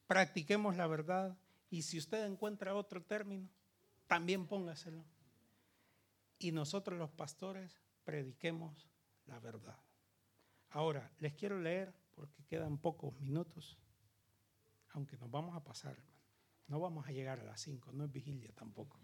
practiquemos 0.06 0.78
la 0.78 0.86
verdad. 0.86 1.36
Y 1.72 1.82
si 1.82 1.98
usted 1.98 2.24
encuentra 2.24 2.76
otro 2.76 3.02
término, 3.02 3.50
también 4.06 4.46
póngaselo. 4.46 5.04
Y 6.38 6.52
nosotros 6.52 7.00
los 7.00 7.10
pastores 7.10 7.82
prediquemos 8.04 8.88
la 9.26 9.40
verdad. 9.40 9.80
Ahora, 10.70 11.12
les 11.18 11.34
quiero 11.34 11.60
leer, 11.60 11.92
porque 12.14 12.44
quedan 12.44 12.78
pocos 12.78 13.20
minutos, 13.20 13.80
aunque 14.90 15.18
nos 15.18 15.32
vamos 15.32 15.56
a 15.56 15.64
pasar, 15.64 15.98
No 16.68 16.80
vamos 16.80 17.08
a 17.08 17.12
llegar 17.12 17.40
a 17.40 17.44
las 17.44 17.60
5, 17.62 17.92
no 17.94 18.06
es 18.06 18.12
vigilia 18.12 18.52
tampoco. 18.54 19.00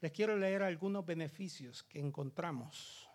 Les 0.00 0.12
quiero 0.12 0.36
leer 0.36 0.62
algunos 0.62 1.04
beneficios 1.06 1.82
que 1.82 1.98
encontramos 1.98 3.08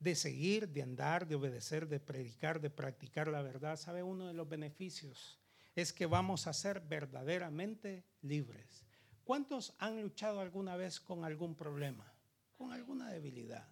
de 0.00 0.14
seguir, 0.14 0.68
de 0.68 0.82
andar, 0.82 1.28
de 1.28 1.34
obedecer, 1.36 1.86
de 1.86 2.00
predicar, 2.00 2.60
de 2.60 2.70
practicar 2.70 3.28
la 3.28 3.42
verdad. 3.42 3.76
¿Sabe 3.76 4.02
uno 4.02 4.26
de 4.26 4.34
los 4.34 4.48
beneficios? 4.48 5.38
Es 5.74 5.92
que 5.92 6.06
vamos 6.06 6.46
a 6.46 6.52
ser 6.52 6.80
verdaderamente 6.80 8.04
libres. 8.22 8.84
¿Cuántos 9.24 9.74
han 9.78 10.02
luchado 10.02 10.40
alguna 10.40 10.74
vez 10.76 10.98
con 10.98 11.24
algún 11.24 11.54
problema, 11.54 12.12
con 12.56 12.72
alguna 12.72 13.10
debilidad? 13.10 13.68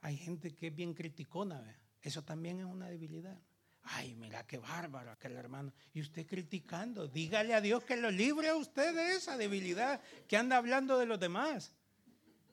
Hay 0.00 0.16
gente 0.16 0.56
que 0.56 0.68
es 0.68 0.74
bien 0.74 0.94
criticona, 0.94 1.78
eso 2.00 2.24
también 2.24 2.58
es 2.58 2.66
una 2.66 2.88
debilidad. 2.88 3.38
Ay, 3.82 4.14
mira 4.14 4.46
qué 4.46 4.58
bárbaro 4.58 5.10
aquel 5.10 5.36
hermano. 5.36 5.72
Y 5.92 6.00
usted 6.00 6.26
criticando, 6.26 7.08
dígale 7.08 7.54
a 7.54 7.60
Dios 7.60 7.84
que 7.84 7.96
lo 7.96 8.10
libre 8.10 8.48
a 8.48 8.56
usted 8.56 8.94
de 8.94 9.16
esa 9.16 9.36
debilidad 9.36 10.00
que 10.28 10.36
anda 10.36 10.56
hablando 10.56 10.98
de 10.98 11.06
los 11.06 11.18
demás. 11.18 11.74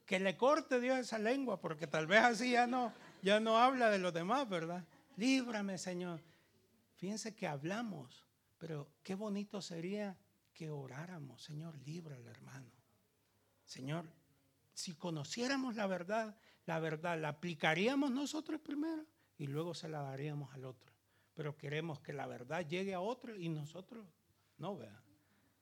Que 0.05 0.19
le 0.19 0.38
corte 0.38 0.79
Dios 0.79 1.00
esa 1.00 1.19
lengua, 1.19 1.60
porque 1.60 1.86
tal 1.86 2.07
vez 2.07 2.22
así 2.22 2.51
ya 2.51 2.65
no, 2.65 2.93
ya 3.22 3.39
no 3.39 3.57
habla 3.57 3.89
de 3.89 4.00
los 4.00 4.13
demás, 4.13 4.48
¿verdad? 4.48 4.86
Líbrame, 5.17 5.77
Señor. 5.77 6.22
Fíjense 6.96 7.36
que 7.36 7.46
hablamos, 7.46 8.25
pero 8.57 8.89
qué 9.03 9.15
bonito 9.15 9.62
sería 9.62 10.17
que 10.53 10.69
oráramos, 10.69 11.43
Señor, 11.43 11.77
líbrale, 11.86 12.29
hermano. 12.29 12.72
Señor, 13.65 14.05
si 14.74 14.96
conociéramos 14.96 15.75
la 15.75 15.88
verdad, 15.88 16.38
la 16.65 16.79
verdad 16.79 17.19
la 17.19 17.29
aplicaríamos 17.29 18.12
nosotros 18.12 18.62
primero 18.62 19.05
y 19.38 19.48
luego 19.48 19.74
se 19.74 19.89
la 19.89 20.01
daríamos 20.01 20.53
al 20.53 20.65
otro 20.65 20.87
pero 21.38 21.56
queremos 21.56 22.00
que 22.00 22.13
la 22.13 22.25
verdad 22.25 22.67
llegue 22.67 22.96
a 22.96 23.00
otro 23.00 23.38
y 23.38 23.48
nosotros 23.48 24.08
no, 24.58 24.75
vean. 24.75 25.00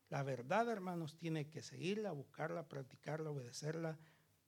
La 0.10 0.24
verdad, 0.24 0.70
hermanos, 0.70 1.18
tiene 1.18 1.50
que 1.50 1.62
seguirla, 1.62 2.14
buscarla, 2.14 2.70
practicarla, 2.70 3.30
obedecerla 3.30 4.00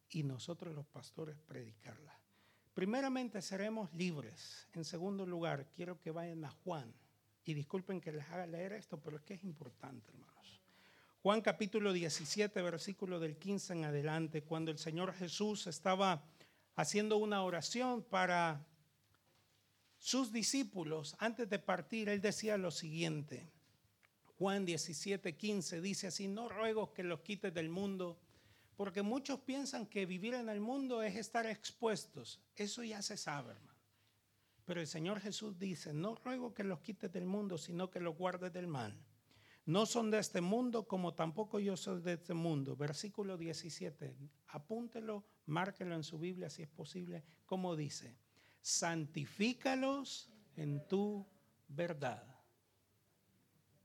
y 0.09 0.23
nosotros 0.23 0.73
los 0.73 0.85
pastores 0.85 1.37
predicarla. 1.45 2.17
Primeramente 2.73 3.41
seremos 3.41 3.93
libres. 3.93 4.69
En 4.71 4.85
segundo 4.85 5.25
lugar, 5.25 5.67
quiero 5.75 5.99
que 5.99 6.11
vayan 6.11 6.45
a 6.45 6.49
Juan. 6.49 6.93
Y 7.43 7.53
disculpen 7.53 7.99
que 7.99 8.13
les 8.13 8.25
haga 8.29 8.47
leer 8.47 8.71
esto, 8.71 8.97
pero 8.97 9.17
es 9.17 9.23
que 9.23 9.33
es 9.33 9.43
importante, 9.43 10.09
hermanos. 10.09 10.61
Juan 11.23 11.41
capítulo 11.41 11.91
17, 11.91 12.61
versículo 12.61 13.19
del 13.19 13.37
15 13.37 13.73
en 13.73 13.83
adelante, 13.83 14.43
cuando 14.43 14.71
el 14.71 14.77
Señor 14.77 15.11
Jesús 15.11 15.67
estaba 15.67 16.23
haciendo 16.77 17.17
una 17.17 17.43
oración 17.43 18.01
para 18.01 18.65
sus 20.07 20.31
discípulos, 20.31 21.17
antes 21.19 21.49
de 21.49 21.59
partir, 21.59 22.07
él 22.07 22.21
decía 22.21 22.57
lo 22.57 22.71
siguiente. 22.71 23.51
Juan 24.37 24.63
17, 24.63 25.35
15 25.35 25.81
dice 25.81 26.07
así, 26.07 26.29
no 26.29 26.47
ruego 26.47 26.93
que 26.93 27.03
los 27.03 27.19
quites 27.19 27.53
del 27.53 27.67
mundo, 27.67 28.17
porque 28.77 29.01
muchos 29.01 29.41
piensan 29.41 29.85
que 29.85 30.05
vivir 30.05 30.33
en 30.35 30.47
el 30.47 30.61
mundo 30.61 31.03
es 31.03 31.17
estar 31.17 31.45
expuestos. 31.45 32.39
Eso 32.55 32.85
ya 32.85 33.01
se 33.01 33.17
sabe, 33.17 33.51
hermano. 33.51 33.81
Pero 34.63 34.79
el 34.79 34.87
Señor 34.87 35.19
Jesús 35.19 35.59
dice, 35.59 35.91
no 35.91 36.15
ruego 36.15 36.53
que 36.53 36.63
los 36.63 36.79
quites 36.79 37.11
del 37.11 37.25
mundo, 37.25 37.57
sino 37.57 37.89
que 37.89 37.99
los 37.99 38.15
guardes 38.15 38.53
del 38.53 38.67
mal. 38.67 38.97
No 39.65 39.85
son 39.85 40.09
de 40.09 40.19
este 40.19 40.39
mundo 40.39 40.87
como 40.87 41.15
tampoco 41.15 41.59
yo 41.59 41.75
soy 41.75 41.99
de 41.99 42.13
este 42.13 42.33
mundo. 42.33 42.77
Versículo 42.77 43.35
17, 43.35 44.15
apúntelo, 44.47 45.25
márquelo 45.47 45.95
en 45.95 46.05
su 46.05 46.17
Biblia 46.17 46.49
si 46.49 46.61
es 46.61 46.69
posible, 46.69 47.25
como 47.45 47.75
dice 47.75 48.15
santifícalos 48.67 50.29
en 50.57 50.85
tu 50.89 51.25
verdad. 51.69 52.21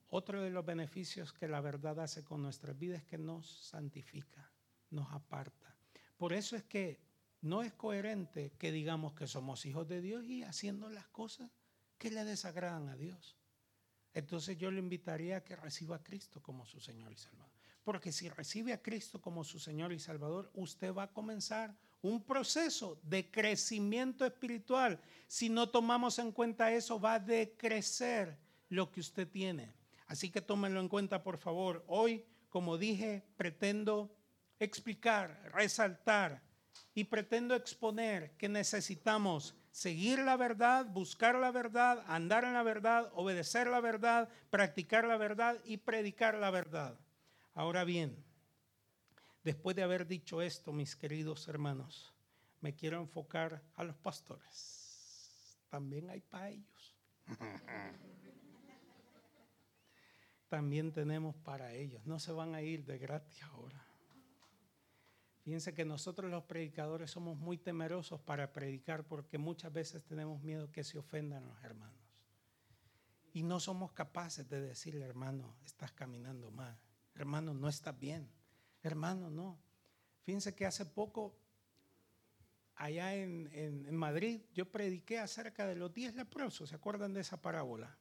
Otro 0.08 0.42
de 0.42 0.50
los 0.50 0.66
beneficios 0.66 1.32
que 1.32 1.46
la 1.46 1.60
verdad 1.60 2.00
hace 2.00 2.24
con 2.24 2.42
nuestras 2.42 2.76
vidas 2.76 3.02
es 3.02 3.06
que 3.06 3.16
nos 3.16 3.46
santifica, 3.68 4.50
nos 4.90 5.12
aparta. 5.12 5.76
Por 6.16 6.32
eso 6.32 6.56
es 6.56 6.64
que 6.64 7.00
no 7.42 7.62
es 7.62 7.72
coherente 7.74 8.54
que 8.58 8.72
digamos 8.72 9.14
que 9.14 9.28
somos 9.28 9.64
hijos 9.66 9.86
de 9.86 10.00
Dios 10.00 10.24
y 10.24 10.42
haciendo 10.42 10.90
las 10.90 11.06
cosas 11.06 11.48
que 11.96 12.10
le 12.10 12.24
desagradan 12.24 12.88
a 12.88 12.96
Dios. 12.96 13.36
Entonces 14.14 14.58
yo 14.58 14.72
le 14.72 14.80
invitaría 14.80 15.36
a 15.36 15.44
que 15.44 15.54
reciba 15.54 15.96
a 15.96 16.02
Cristo 16.02 16.42
como 16.42 16.66
su 16.66 16.80
Señor 16.80 17.12
y 17.12 17.16
Salvador. 17.16 17.52
Porque 17.84 18.10
si 18.10 18.28
recibe 18.28 18.72
a 18.72 18.82
Cristo 18.82 19.20
como 19.20 19.44
su 19.44 19.60
Señor 19.60 19.92
y 19.92 20.00
Salvador, 20.00 20.50
usted 20.54 20.92
va 20.92 21.04
a 21.04 21.12
comenzar 21.12 21.76
un 22.02 22.22
proceso 22.22 23.00
de 23.04 23.30
crecimiento 23.30 24.26
espiritual. 24.26 25.00
Si 25.26 25.48
no 25.48 25.68
tomamos 25.68 26.18
en 26.18 26.32
cuenta 26.32 26.72
eso, 26.72 27.00
va 27.00 27.14
a 27.14 27.20
decrecer 27.20 28.36
lo 28.68 28.90
que 28.90 29.00
usted 29.00 29.28
tiene. 29.28 29.72
Así 30.06 30.30
que 30.30 30.40
tómenlo 30.40 30.80
en 30.80 30.88
cuenta, 30.88 31.22
por 31.22 31.38
favor. 31.38 31.84
Hoy, 31.86 32.24
como 32.48 32.76
dije, 32.76 33.24
pretendo 33.36 34.14
explicar, 34.58 35.50
resaltar 35.54 36.42
y 36.94 37.04
pretendo 37.04 37.54
exponer 37.54 38.36
que 38.36 38.48
necesitamos 38.48 39.54
seguir 39.70 40.18
la 40.18 40.36
verdad, 40.36 40.86
buscar 40.86 41.36
la 41.36 41.50
verdad, 41.50 42.04
andar 42.06 42.44
en 42.44 42.52
la 42.52 42.62
verdad, 42.62 43.10
obedecer 43.14 43.68
la 43.68 43.80
verdad, 43.80 44.28
practicar 44.50 45.06
la 45.06 45.16
verdad 45.16 45.56
y 45.64 45.78
predicar 45.78 46.34
la 46.34 46.50
verdad. 46.50 46.98
Ahora 47.54 47.84
bien, 47.84 48.22
Después 49.44 49.74
de 49.74 49.82
haber 49.82 50.06
dicho 50.06 50.40
esto, 50.40 50.72
mis 50.72 50.94
queridos 50.94 51.48
hermanos, 51.48 52.14
me 52.60 52.74
quiero 52.74 53.00
enfocar 53.00 53.62
a 53.74 53.82
los 53.82 53.96
pastores. 53.96 55.58
También 55.68 56.10
hay 56.10 56.20
para 56.20 56.50
ellos. 56.50 56.96
También 60.48 60.92
tenemos 60.92 61.34
para 61.36 61.72
ellos. 61.72 62.04
No 62.06 62.20
se 62.20 62.30
van 62.30 62.54
a 62.54 62.62
ir 62.62 62.84
de 62.84 62.98
gratis 62.98 63.42
ahora. 63.44 63.84
Fíjense 65.42 65.74
que 65.74 65.84
nosotros 65.84 66.30
los 66.30 66.44
predicadores 66.44 67.10
somos 67.10 67.36
muy 67.36 67.58
temerosos 67.58 68.20
para 68.20 68.52
predicar 68.52 69.04
porque 69.04 69.38
muchas 69.38 69.72
veces 69.72 70.04
tenemos 70.04 70.40
miedo 70.40 70.70
que 70.70 70.84
se 70.84 70.98
ofendan 70.98 71.46
los 71.46 71.64
hermanos. 71.64 71.98
Y 73.32 73.42
no 73.42 73.58
somos 73.58 73.92
capaces 73.92 74.48
de 74.48 74.60
decirle, 74.60 75.04
hermano, 75.04 75.56
estás 75.64 75.90
caminando 75.90 76.50
mal. 76.52 76.78
Hermano, 77.14 77.54
no 77.54 77.68
estás 77.68 77.98
bien. 77.98 78.30
Hermano, 78.82 79.30
no. 79.30 79.58
Fíjense 80.22 80.54
que 80.54 80.66
hace 80.66 80.86
poco, 80.86 81.36
allá 82.74 83.14
en, 83.14 83.94
Madrid, 83.94 84.40
yo 84.54 84.70
prediqué 84.70 85.18
acerca 85.18 85.66
de 85.66 85.76
los 85.76 85.92
diez 85.92 86.14
leprosos. 86.14 86.70
¿Se 86.70 86.74
acuerdan 86.74 87.12
de 87.12 87.20
esa 87.20 87.40
parábola? 87.40 87.96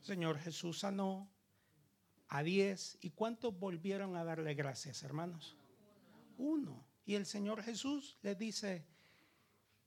Señor 0.00 0.38
Jesús 0.38 0.80
sanó 0.80 1.30
a 2.28 2.42
diez. 2.42 2.98
¿Y 3.00 3.10
cuántos 3.10 3.58
volvieron 3.58 4.16
a 4.16 4.24
darle 4.24 4.54
gracias, 4.54 5.02
hermanos? 5.02 5.56
uno. 6.40 6.86
Y 7.04 7.14
el 7.14 7.26
Señor 7.26 7.62
Jesús 7.62 8.18
le 8.22 8.34
dice, 8.34 8.86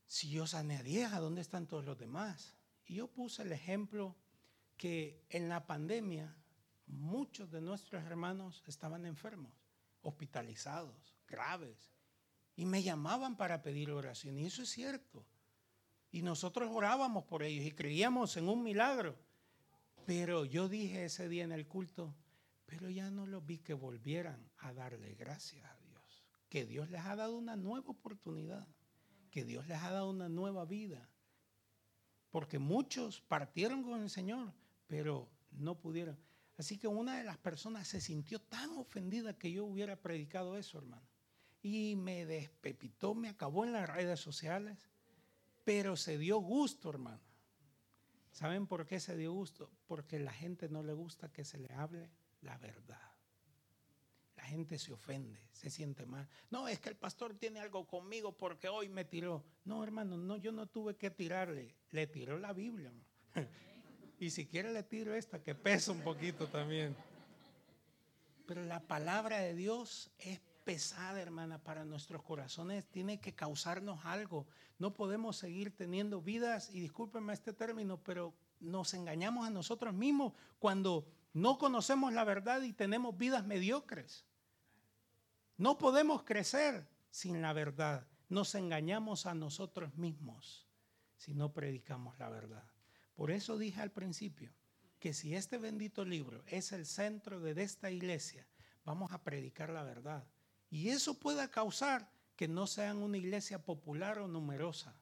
si 0.06 0.30
yo 0.30 0.48
sané 0.48 0.78
a 0.78 0.84
diez, 0.84 1.12
¿a 1.12 1.20
dónde 1.20 1.42
están 1.42 1.68
todos 1.68 1.86
los 1.86 1.98
demás? 1.98 2.56
Y 2.86 2.96
yo 2.96 3.08
puse 3.08 3.44
el 3.44 3.52
ejemplo 3.52 4.16
que 4.78 5.26
en 5.30 5.50
la 5.50 5.66
pandemia 5.66 6.36
muchos 6.88 7.50
de 7.52 7.62
nuestros 7.62 8.04
hermanos 8.04 8.64
estaban 8.68 9.06
enfermos, 9.06 9.54
hospitalizados, 10.04 11.16
graves, 11.28 11.92
y 12.56 12.66
me 12.66 12.84
llamaban 12.84 13.36
para 13.36 13.64
pedir 13.64 13.90
oración. 13.90 14.38
Y 14.38 14.46
eso 14.46 14.62
es 14.62 14.70
cierto. 14.70 15.26
Y 16.12 16.22
nosotros 16.22 16.70
orábamos 16.72 17.24
por 17.24 17.42
ellos 17.42 17.66
y 17.66 17.72
creíamos 17.72 18.38
en 18.38 18.48
un 18.48 18.62
milagro. 18.62 19.18
Pero 20.06 20.46
yo 20.46 20.70
dije 20.70 21.06
ese 21.06 21.28
día 21.28 21.44
en 21.44 21.52
el 21.52 21.66
culto, 21.66 22.14
pero 22.68 22.90
ya 22.90 23.10
no 23.10 23.26
los 23.26 23.44
vi 23.44 23.58
que 23.58 23.74
volvieran 23.74 24.52
a 24.60 24.72
darle 24.74 25.16
gracias 25.16 25.66
que 26.54 26.66
Dios 26.66 26.88
les 26.92 27.02
ha 27.02 27.16
dado 27.16 27.36
una 27.36 27.56
nueva 27.56 27.90
oportunidad, 27.90 28.68
que 29.32 29.44
Dios 29.44 29.68
les 29.68 29.82
ha 29.82 29.90
dado 29.90 30.12
una 30.12 30.30
nueva 30.30 30.66
vida. 30.66 31.10
Porque 32.30 32.60
muchos 32.60 33.22
partieron 33.22 33.82
con 33.82 34.04
el 34.04 34.12
Señor, 34.12 34.54
pero 34.86 35.28
no 35.50 35.80
pudieron. 35.80 36.16
Así 36.58 36.78
que 36.78 36.88
una 36.88 37.18
de 37.18 37.24
las 37.24 37.38
personas 37.38 37.88
se 37.88 38.00
sintió 38.00 38.40
tan 38.40 38.70
ofendida 38.78 39.38
que 39.38 39.52
yo 39.52 39.66
hubiera 39.66 39.96
predicado 39.96 40.58
eso, 40.58 40.78
hermano. 40.78 41.08
Y 41.62 41.96
me 41.96 42.26
despepitó, 42.26 43.16
me 43.16 43.30
acabó 43.30 43.66
en 43.66 43.74
las 43.74 43.90
redes 43.90 44.20
sociales, 44.20 44.90
pero 45.64 45.96
se 45.96 46.18
dio 46.18 46.38
gusto, 46.38 46.90
hermano. 46.90 47.22
¿Saben 48.32 48.68
por 48.68 48.86
qué 48.86 49.00
se 49.00 49.16
dio 49.16 49.34
gusto? 49.34 49.72
Porque 49.88 50.20
la 50.20 50.34
gente 50.34 50.70
no 50.70 50.84
le 50.84 50.94
gusta 50.94 51.32
que 51.32 51.46
se 51.46 51.58
le 51.58 51.74
hable 51.74 52.10
la 52.42 52.58
verdad 52.58 53.14
la 54.44 54.50
gente 54.50 54.78
se 54.78 54.92
ofende, 54.92 55.40
se 55.54 55.70
siente 55.70 56.06
mal. 56.06 56.28
No, 56.50 56.68
es 56.68 56.78
que 56.82 56.90
el 56.90 56.98
pastor 56.98 57.34
tiene 57.34 57.62
algo 57.62 57.88
conmigo 57.88 58.36
porque 58.36 58.68
hoy 58.68 58.90
me 58.90 59.06
tiró. 59.06 59.46
No, 59.64 59.82
hermano, 59.82 60.18
no, 60.18 60.36
yo 60.36 60.52
no 60.52 60.68
tuve 60.68 60.98
que 60.98 61.10
tirarle, 61.10 61.74
le 61.92 62.08
tiró 62.08 62.38
la 62.38 62.52
Biblia. 62.52 62.92
Y 64.20 64.30
si 64.30 64.46
quiere 64.46 64.72
le 64.72 64.84
tiro 64.84 65.14
esta 65.14 65.42
que 65.42 65.56
pesa 65.56 65.92
un 65.92 66.02
poquito 66.02 66.48
también. 66.48 66.96
Pero 68.46 68.64
la 68.64 68.80
palabra 68.82 69.40
de 69.40 69.54
Dios 69.54 70.12
es 70.20 70.40
pesada, 70.64 71.22
hermana, 71.22 71.60
para 71.60 71.86
nuestros 71.86 72.24
corazones. 72.24 72.86
Tiene 72.86 73.20
que 73.20 73.34
causarnos 73.34 74.06
algo. 74.06 74.48
No 74.80 74.94
podemos 74.94 75.38
seguir 75.38 75.76
teniendo 75.76 76.22
vidas, 76.22 76.70
y 76.74 76.80
discúlpenme 76.80 77.34
este 77.34 77.54
término, 77.54 77.98
pero 78.04 78.34
nos 78.60 78.94
engañamos 78.94 79.46
a 79.46 79.50
nosotros 79.50 79.94
mismos 79.94 80.34
cuando 80.60 81.06
no 81.34 81.58
conocemos 81.58 82.14
la 82.14 82.24
verdad 82.24 82.62
y 82.62 82.74
tenemos 82.74 83.18
vidas 83.18 83.46
mediocres. 83.46 84.26
No 85.58 85.78
podemos 85.78 86.24
crecer 86.24 86.88
sin 87.12 87.42
la 87.42 87.54
verdad. 87.54 88.08
Nos 88.30 88.56
engañamos 88.56 89.26
a 89.26 89.34
nosotros 89.34 89.96
mismos 89.96 90.68
si 91.18 91.34
no 91.34 91.54
predicamos 91.54 92.18
la 92.20 92.30
verdad. 92.30 92.73
Por 93.16 93.32
eso 93.32 93.58
dije 93.58 93.82
al 93.82 93.92
principio 93.92 94.52
que 95.00 95.14
si 95.14 95.36
este 95.36 95.58
bendito 95.58 96.06
libro 96.06 96.44
es 96.48 96.72
el 96.72 96.86
centro 96.86 97.40
de 97.40 97.62
esta 97.62 97.92
iglesia, 97.92 98.48
vamos 98.86 99.12
a 99.12 99.24
predicar 99.24 99.70
la 99.70 99.84
verdad. 99.84 100.26
Y 100.70 100.90
eso 100.90 101.20
puede 101.20 101.50
causar 101.50 102.10
que 102.36 102.48
no 102.48 102.68
sean 102.68 102.98
una 102.98 103.18
iglesia 103.18 103.64
popular 103.64 104.20
o 104.20 104.28
numerosa, 104.28 104.96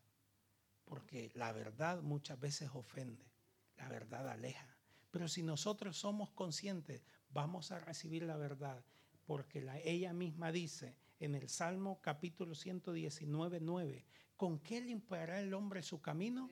porque 0.86 1.32
la 1.36 1.52
verdad 1.52 2.02
muchas 2.02 2.40
veces 2.40 2.70
ofende, 2.74 3.32
la 3.78 3.88
verdad 3.88 4.28
aleja. 4.30 4.76
Pero 5.12 5.28
si 5.28 5.44
nosotros 5.44 5.98
somos 5.98 6.32
conscientes, 6.32 7.04
vamos 7.30 7.72
a 7.72 7.80
recibir 7.80 8.24
la 8.24 8.38
verdad 8.38 8.84
porque 9.26 9.66
ella 9.86 10.12
misma 10.12 10.52
dice 10.52 10.96
en 11.20 11.36
el 11.36 11.48
Salmo 11.48 12.02
capítulo 12.02 12.54
119, 12.54 13.60
9, 13.62 14.06
¿con 14.36 14.60
qué 14.60 14.82
limpiará 14.82 15.40
el 15.40 15.54
hombre 15.54 15.84
su 15.84 16.02
camino? 16.02 16.50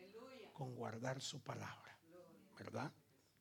Con 0.60 0.76
guardar 0.76 1.22
su 1.22 1.42
palabra, 1.42 1.98
¿verdad? 2.58 2.92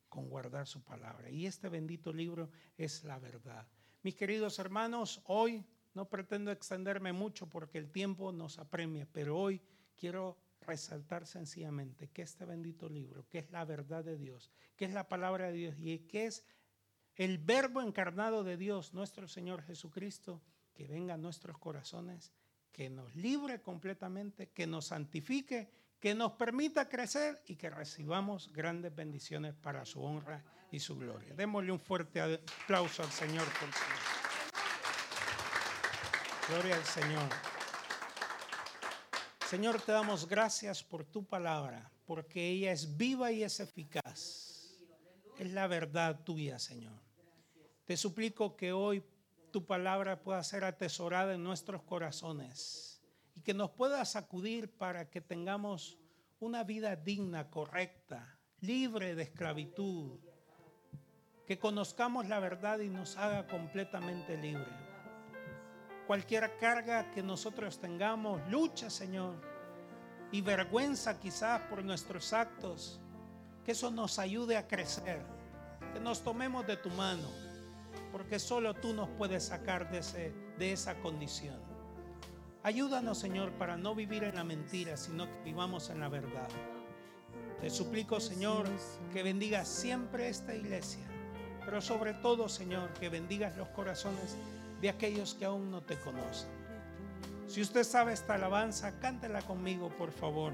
Con 0.08 0.28
guardar 0.28 0.68
su 0.68 0.84
palabra. 0.84 1.28
Y 1.28 1.46
este 1.46 1.68
bendito 1.68 2.12
libro 2.12 2.48
es 2.76 3.02
la 3.02 3.18
verdad. 3.18 3.66
Mis 4.04 4.14
queridos 4.14 4.60
hermanos, 4.60 5.20
hoy 5.24 5.66
no 5.94 6.08
pretendo 6.08 6.52
extenderme 6.52 7.12
mucho 7.12 7.50
porque 7.50 7.78
el 7.78 7.90
tiempo 7.90 8.30
nos 8.30 8.60
apremia, 8.60 9.04
pero 9.10 9.36
hoy 9.36 9.60
quiero 9.96 10.38
resaltar 10.60 11.26
sencillamente 11.26 12.06
que 12.10 12.22
este 12.22 12.44
bendito 12.44 12.88
libro, 12.88 13.28
que 13.28 13.40
es 13.40 13.50
la 13.50 13.64
verdad 13.64 14.04
de 14.04 14.16
Dios, 14.16 14.52
que 14.76 14.84
es 14.84 14.92
la 14.92 15.08
palabra 15.08 15.48
de 15.48 15.54
Dios 15.54 15.74
y 15.76 15.98
que 16.06 16.26
es 16.26 16.44
el 17.16 17.38
verbo 17.38 17.82
encarnado 17.82 18.44
de 18.44 18.56
Dios, 18.56 18.94
nuestro 18.94 19.26
Señor 19.26 19.62
Jesucristo, 19.62 20.40
que 20.72 20.86
venga 20.86 21.14
a 21.14 21.18
nuestros 21.18 21.58
corazones, 21.58 22.32
que 22.70 22.88
nos 22.88 23.12
libre 23.16 23.60
completamente, 23.60 24.50
que 24.50 24.68
nos 24.68 24.86
santifique, 24.86 25.68
que 26.00 26.14
nos 26.14 26.32
permita 26.32 26.88
crecer 26.88 27.42
y 27.46 27.56
que 27.56 27.70
recibamos 27.70 28.52
grandes 28.52 28.94
bendiciones 28.94 29.54
para 29.54 29.84
su 29.84 30.02
honra 30.02 30.44
y 30.70 30.78
su 30.78 30.96
gloria. 30.96 31.34
Démosle 31.34 31.72
un 31.72 31.80
fuerte 31.80 32.20
aplauso 32.20 33.02
al 33.02 33.10
Señor. 33.10 33.46
Gloria 36.48 36.76
al 36.76 36.84
Señor. 36.84 37.28
Señor, 39.48 39.80
te 39.80 39.92
damos 39.92 40.28
gracias 40.28 40.84
por 40.84 41.04
tu 41.04 41.24
palabra, 41.24 41.90
porque 42.06 42.48
ella 42.48 42.70
es 42.70 42.96
viva 42.96 43.32
y 43.32 43.42
es 43.42 43.60
eficaz. 43.60 44.78
Es 45.38 45.50
la 45.52 45.66
verdad 45.66 46.20
tuya, 46.22 46.58
Señor. 46.58 47.00
Te 47.86 47.96
suplico 47.96 48.56
que 48.56 48.72
hoy 48.72 49.02
tu 49.50 49.64
palabra 49.64 50.22
pueda 50.22 50.44
ser 50.44 50.64
atesorada 50.64 51.34
en 51.34 51.42
nuestros 51.42 51.82
corazones 51.82 52.87
que 53.48 53.54
nos 53.54 53.70
pueda 53.70 54.04
sacudir 54.04 54.70
para 54.76 55.08
que 55.08 55.22
tengamos 55.22 55.96
una 56.38 56.64
vida 56.64 56.96
digna, 56.96 57.48
correcta, 57.48 58.36
libre 58.60 59.14
de 59.14 59.22
esclavitud, 59.22 60.18
que 61.46 61.58
conozcamos 61.58 62.28
la 62.28 62.40
verdad 62.40 62.80
y 62.80 62.90
nos 62.90 63.16
haga 63.16 63.46
completamente 63.46 64.36
libre. 64.36 64.70
Cualquier 66.06 66.58
carga 66.58 67.10
que 67.10 67.22
nosotros 67.22 67.80
tengamos, 67.80 68.46
lucha, 68.50 68.90
Señor, 68.90 69.40
y 70.30 70.42
vergüenza 70.42 71.18
quizás 71.18 71.62
por 71.70 71.82
nuestros 71.82 72.34
actos, 72.34 73.00
que 73.64 73.72
eso 73.72 73.90
nos 73.90 74.18
ayude 74.18 74.58
a 74.58 74.68
crecer, 74.68 75.24
que 75.94 76.00
nos 76.00 76.22
tomemos 76.22 76.66
de 76.66 76.76
tu 76.76 76.90
mano 76.90 77.30
porque 78.12 78.38
solo 78.38 78.74
tú 78.74 78.92
nos 78.92 79.08
puedes 79.08 79.44
sacar 79.44 79.90
de, 79.90 79.98
ese, 80.00 80.34
de 80.58 80.72
esa 80.72 81.00
condición. 81.00 81.67
Ayúdanos, 82.62 83.18
Señor, 83.18 83.52
para 83.52 83.76
no 83.76 83.94
vivir 83.94 84.24
en 84.24 84.34
la 84.34 84.44
mentira, 84.44 84.96
sino 84.96 85.26
que 85.26 85.44
vivamos 85.44 85.90
en 85.90 86.00
la 86.00 86.08
verdad. 86.08 86.48
Te 87.60 87.70
suplico, 87.70 88.20
Señor, 88.20 88.66
que 89.12 89.22
bendigas 89.22 89.68
siempre 89.68 90.28
esta 90.28 90.54
iglesia, 90.54 91.04
pero 91.64 91.80
sobre 91.80 92.14
todo, 92.14 92.48
Señor, 92.48 92.92
que 92.94 93.08
bendigas 93.08 93.56
los 93.56 93.68
corazones 93.68 94.36
de 94.80 94.88
aquellos 94.88 95.34
que 95.34 95.44
aún 95.44 95.70
no 95.70 95.82
te 95.82 95.98
conocen. 96.00 96.50
Si 97.46 97.62
usted 97.62 97.84
sabe 97.84 98.12
esta 98.12 98.34
alabanza, 98.34 98.98
cántela 99.00 99.42
conmigo, 99.42 99.88
por 99.88 100.12
favor. 100.12 100.52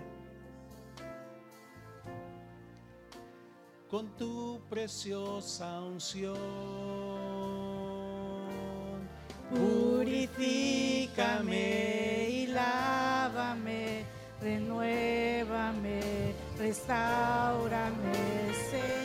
Con 3.88 4.17
tu 4.17 4.61
preciosa 4.71 5.81
unción 5.81 7.04
Purifícame 9.55 12.29
y 12.29 12.47
lávame, 12.47 14.05
renuévame, 14.43 16.01
restaurame, 16.59 18.12
Señor, 18.71 19.04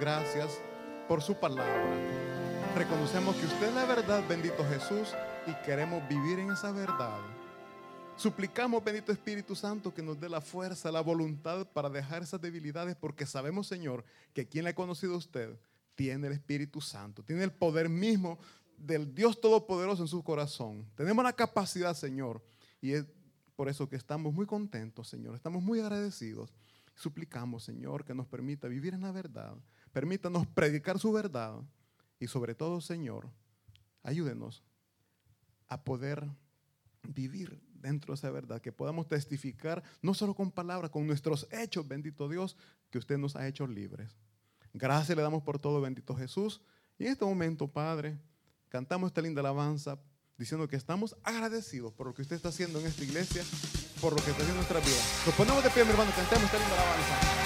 gracias 0.00 0.58
por 1.06 1.22
su 1.22 1.38
palabra. 1.38 1.94
Reconocemos 2.74 3.36
que 3.36 3.44
usted 3.44 3.68
es 3.68 3.74
la 3.74 3.84
verdad, 3.84 4.26
bendito 4.26 4.64
Jesús, 4.64 5.14
y 5.46 5.52
queremos 5.64 6.08
vivir 6.08 6.38
en 6.38 6.50
esa 6.50 6.72
verdad. 6.72 7.20
Suplicamos, 8.16 8.82
bendito 8.82 9.12
Espíritu 9.12 9.54
Santo, 9.54 9.92
que 9.92 10.02
nos 10.02 10.18
dé 10.18 10.28
la 10.28 10.40
fuerza, 10.40 10.90
la 10.90 11.02
voluntad 11.02 11.66
para 11.66 11.90
dejar 11.90 12.22
esas 12.22 12.40
debilidades, 12.40 12.96
porque 12.96 13.26
sabemos, 13.26 13.66
Señor, 13.66 14.04
que 14.32 14.48
quien 14.48 14.64
le 14.64 14.70
ha 14.70 14.74
conocido 14.74 15.14
a 15.14 15.18
usted 15.18 15.58
tiene 15.94 16.28
el 16.28 16.32
Espíritu 16.32 16.80
Santo, 16.80 17.22
tiene 17.22 17.44
el 17.44 17.52
poder 17.52 17.88
mismo 17.90 18.38
del 18.78 19.14
Dios 19.14 19.38
Todopoderoso 19.38 20.02
en 20.02 20.08
su 20.08 20.22
corazón. 20.22 20.86
Tenemos 20.94 21.22
la 21.22 21.34
capacidad, 21.34 21.94
Señor, 21.94 22.42
y 22.80 22.92
es 22.92 23.04
por 23.54 23.68
eso 23.68 23.86
que 23.86 23.96
estamos 23.96 24.32
muy 24.32 24.46
contentos, 24.46 25.08
Señor, 25.08 25.34
estamos 25.34 25.62
muy 25.62 25.80
agradecidos. 25.80 26.54
Suplicamos, 26.94 27.64
Señor, 27.64 28.04
que 28.04 28.14
nos 28.14 28.26
permita 28.26 28.68
vivir 28.68 28.94
en 28.94 29.02
la 29.02 29.12
verdad, 29.12 29.56
permítanos 29.92 30.46
predicar 30.46 30.98
su 30.98 31.12
verdad 31.12 31.60
y 32.18 32.26
sobre 32.26 32.54
todo, 32.54 32.80
Señor, 32.80 33.30
ayúdenos 34.02 34.62
a 35.68 35.82
poder 35.82 36.28
vivir 37.02 37.60
dentro 37.72 38.12
de 38.12 38.18
esa 38.18 38.30
verdad, 38.30 38.60
que 38.60 38.72
podamos 38.72 39.08
testificar 39.08 39.82
no 40.02 40.12
solo 40.14 40.34
con 40.34 40.50
palabras, 40.50 40.90
con 40.90 41.06
nuestros 41.06 41.48
hechos, 41.50 41.88
bendito 41.88 42.28
Dios, 42.28 42.56
que 42.90 42.98
usted 42.98 43.18
nos 43.18 43.36
ha 43.36 43.46
hecho 43.48 43.66
libres. 43.66 44.16
Gracias 44.72 45.16
le 45.16 45.22
damos 45.22 45.42
por 45.42 45.58
todo, 45.58 45.80
bendito 45.80 46.14
Jesús. 46.14 46.60
Y 46.98 47.06
en 47.06 47.12
este 47.12 47.24
momento, 47.24 47.68
Padre, 47.68 48.18
cantamos 48.68 49.08
esta 49.08 49.22
linda 49.22 49.40
alabanza 49.40 49.98
diciendo 50.36 50.68
que 50.68 50.76
estamos 50.76 51.16
agradecidos 51.22 51.92
por 51.92 52.06
lo 52.06 52.14
que 52.14 52.22
usted 52.22 52.36
está 52.36 52.50
haciendo 52.50 52.80
en 52.80 52.86
esta 52.86 53.04
iglesia, 53.04 53.42
por 54.00 54.12
lo 54.12 54.22
que 54.22 54.30
está 54.30 54.42
haciendo 54.42 54.62
en 54.62 54.68
nuestra 54.68 54.80
vida. 54.80 55.02
Nos 55.26 55.34
ponemos 55.34 55.64
de 55.64 55.70
pie, 55.70 55.84
mi 55.84 55.90
hermano, 55.90 56.10
cantemos 56.14 56.44
esta 56.44 56.58
linda 56.58 56.74
alabanza. 56.74 57.39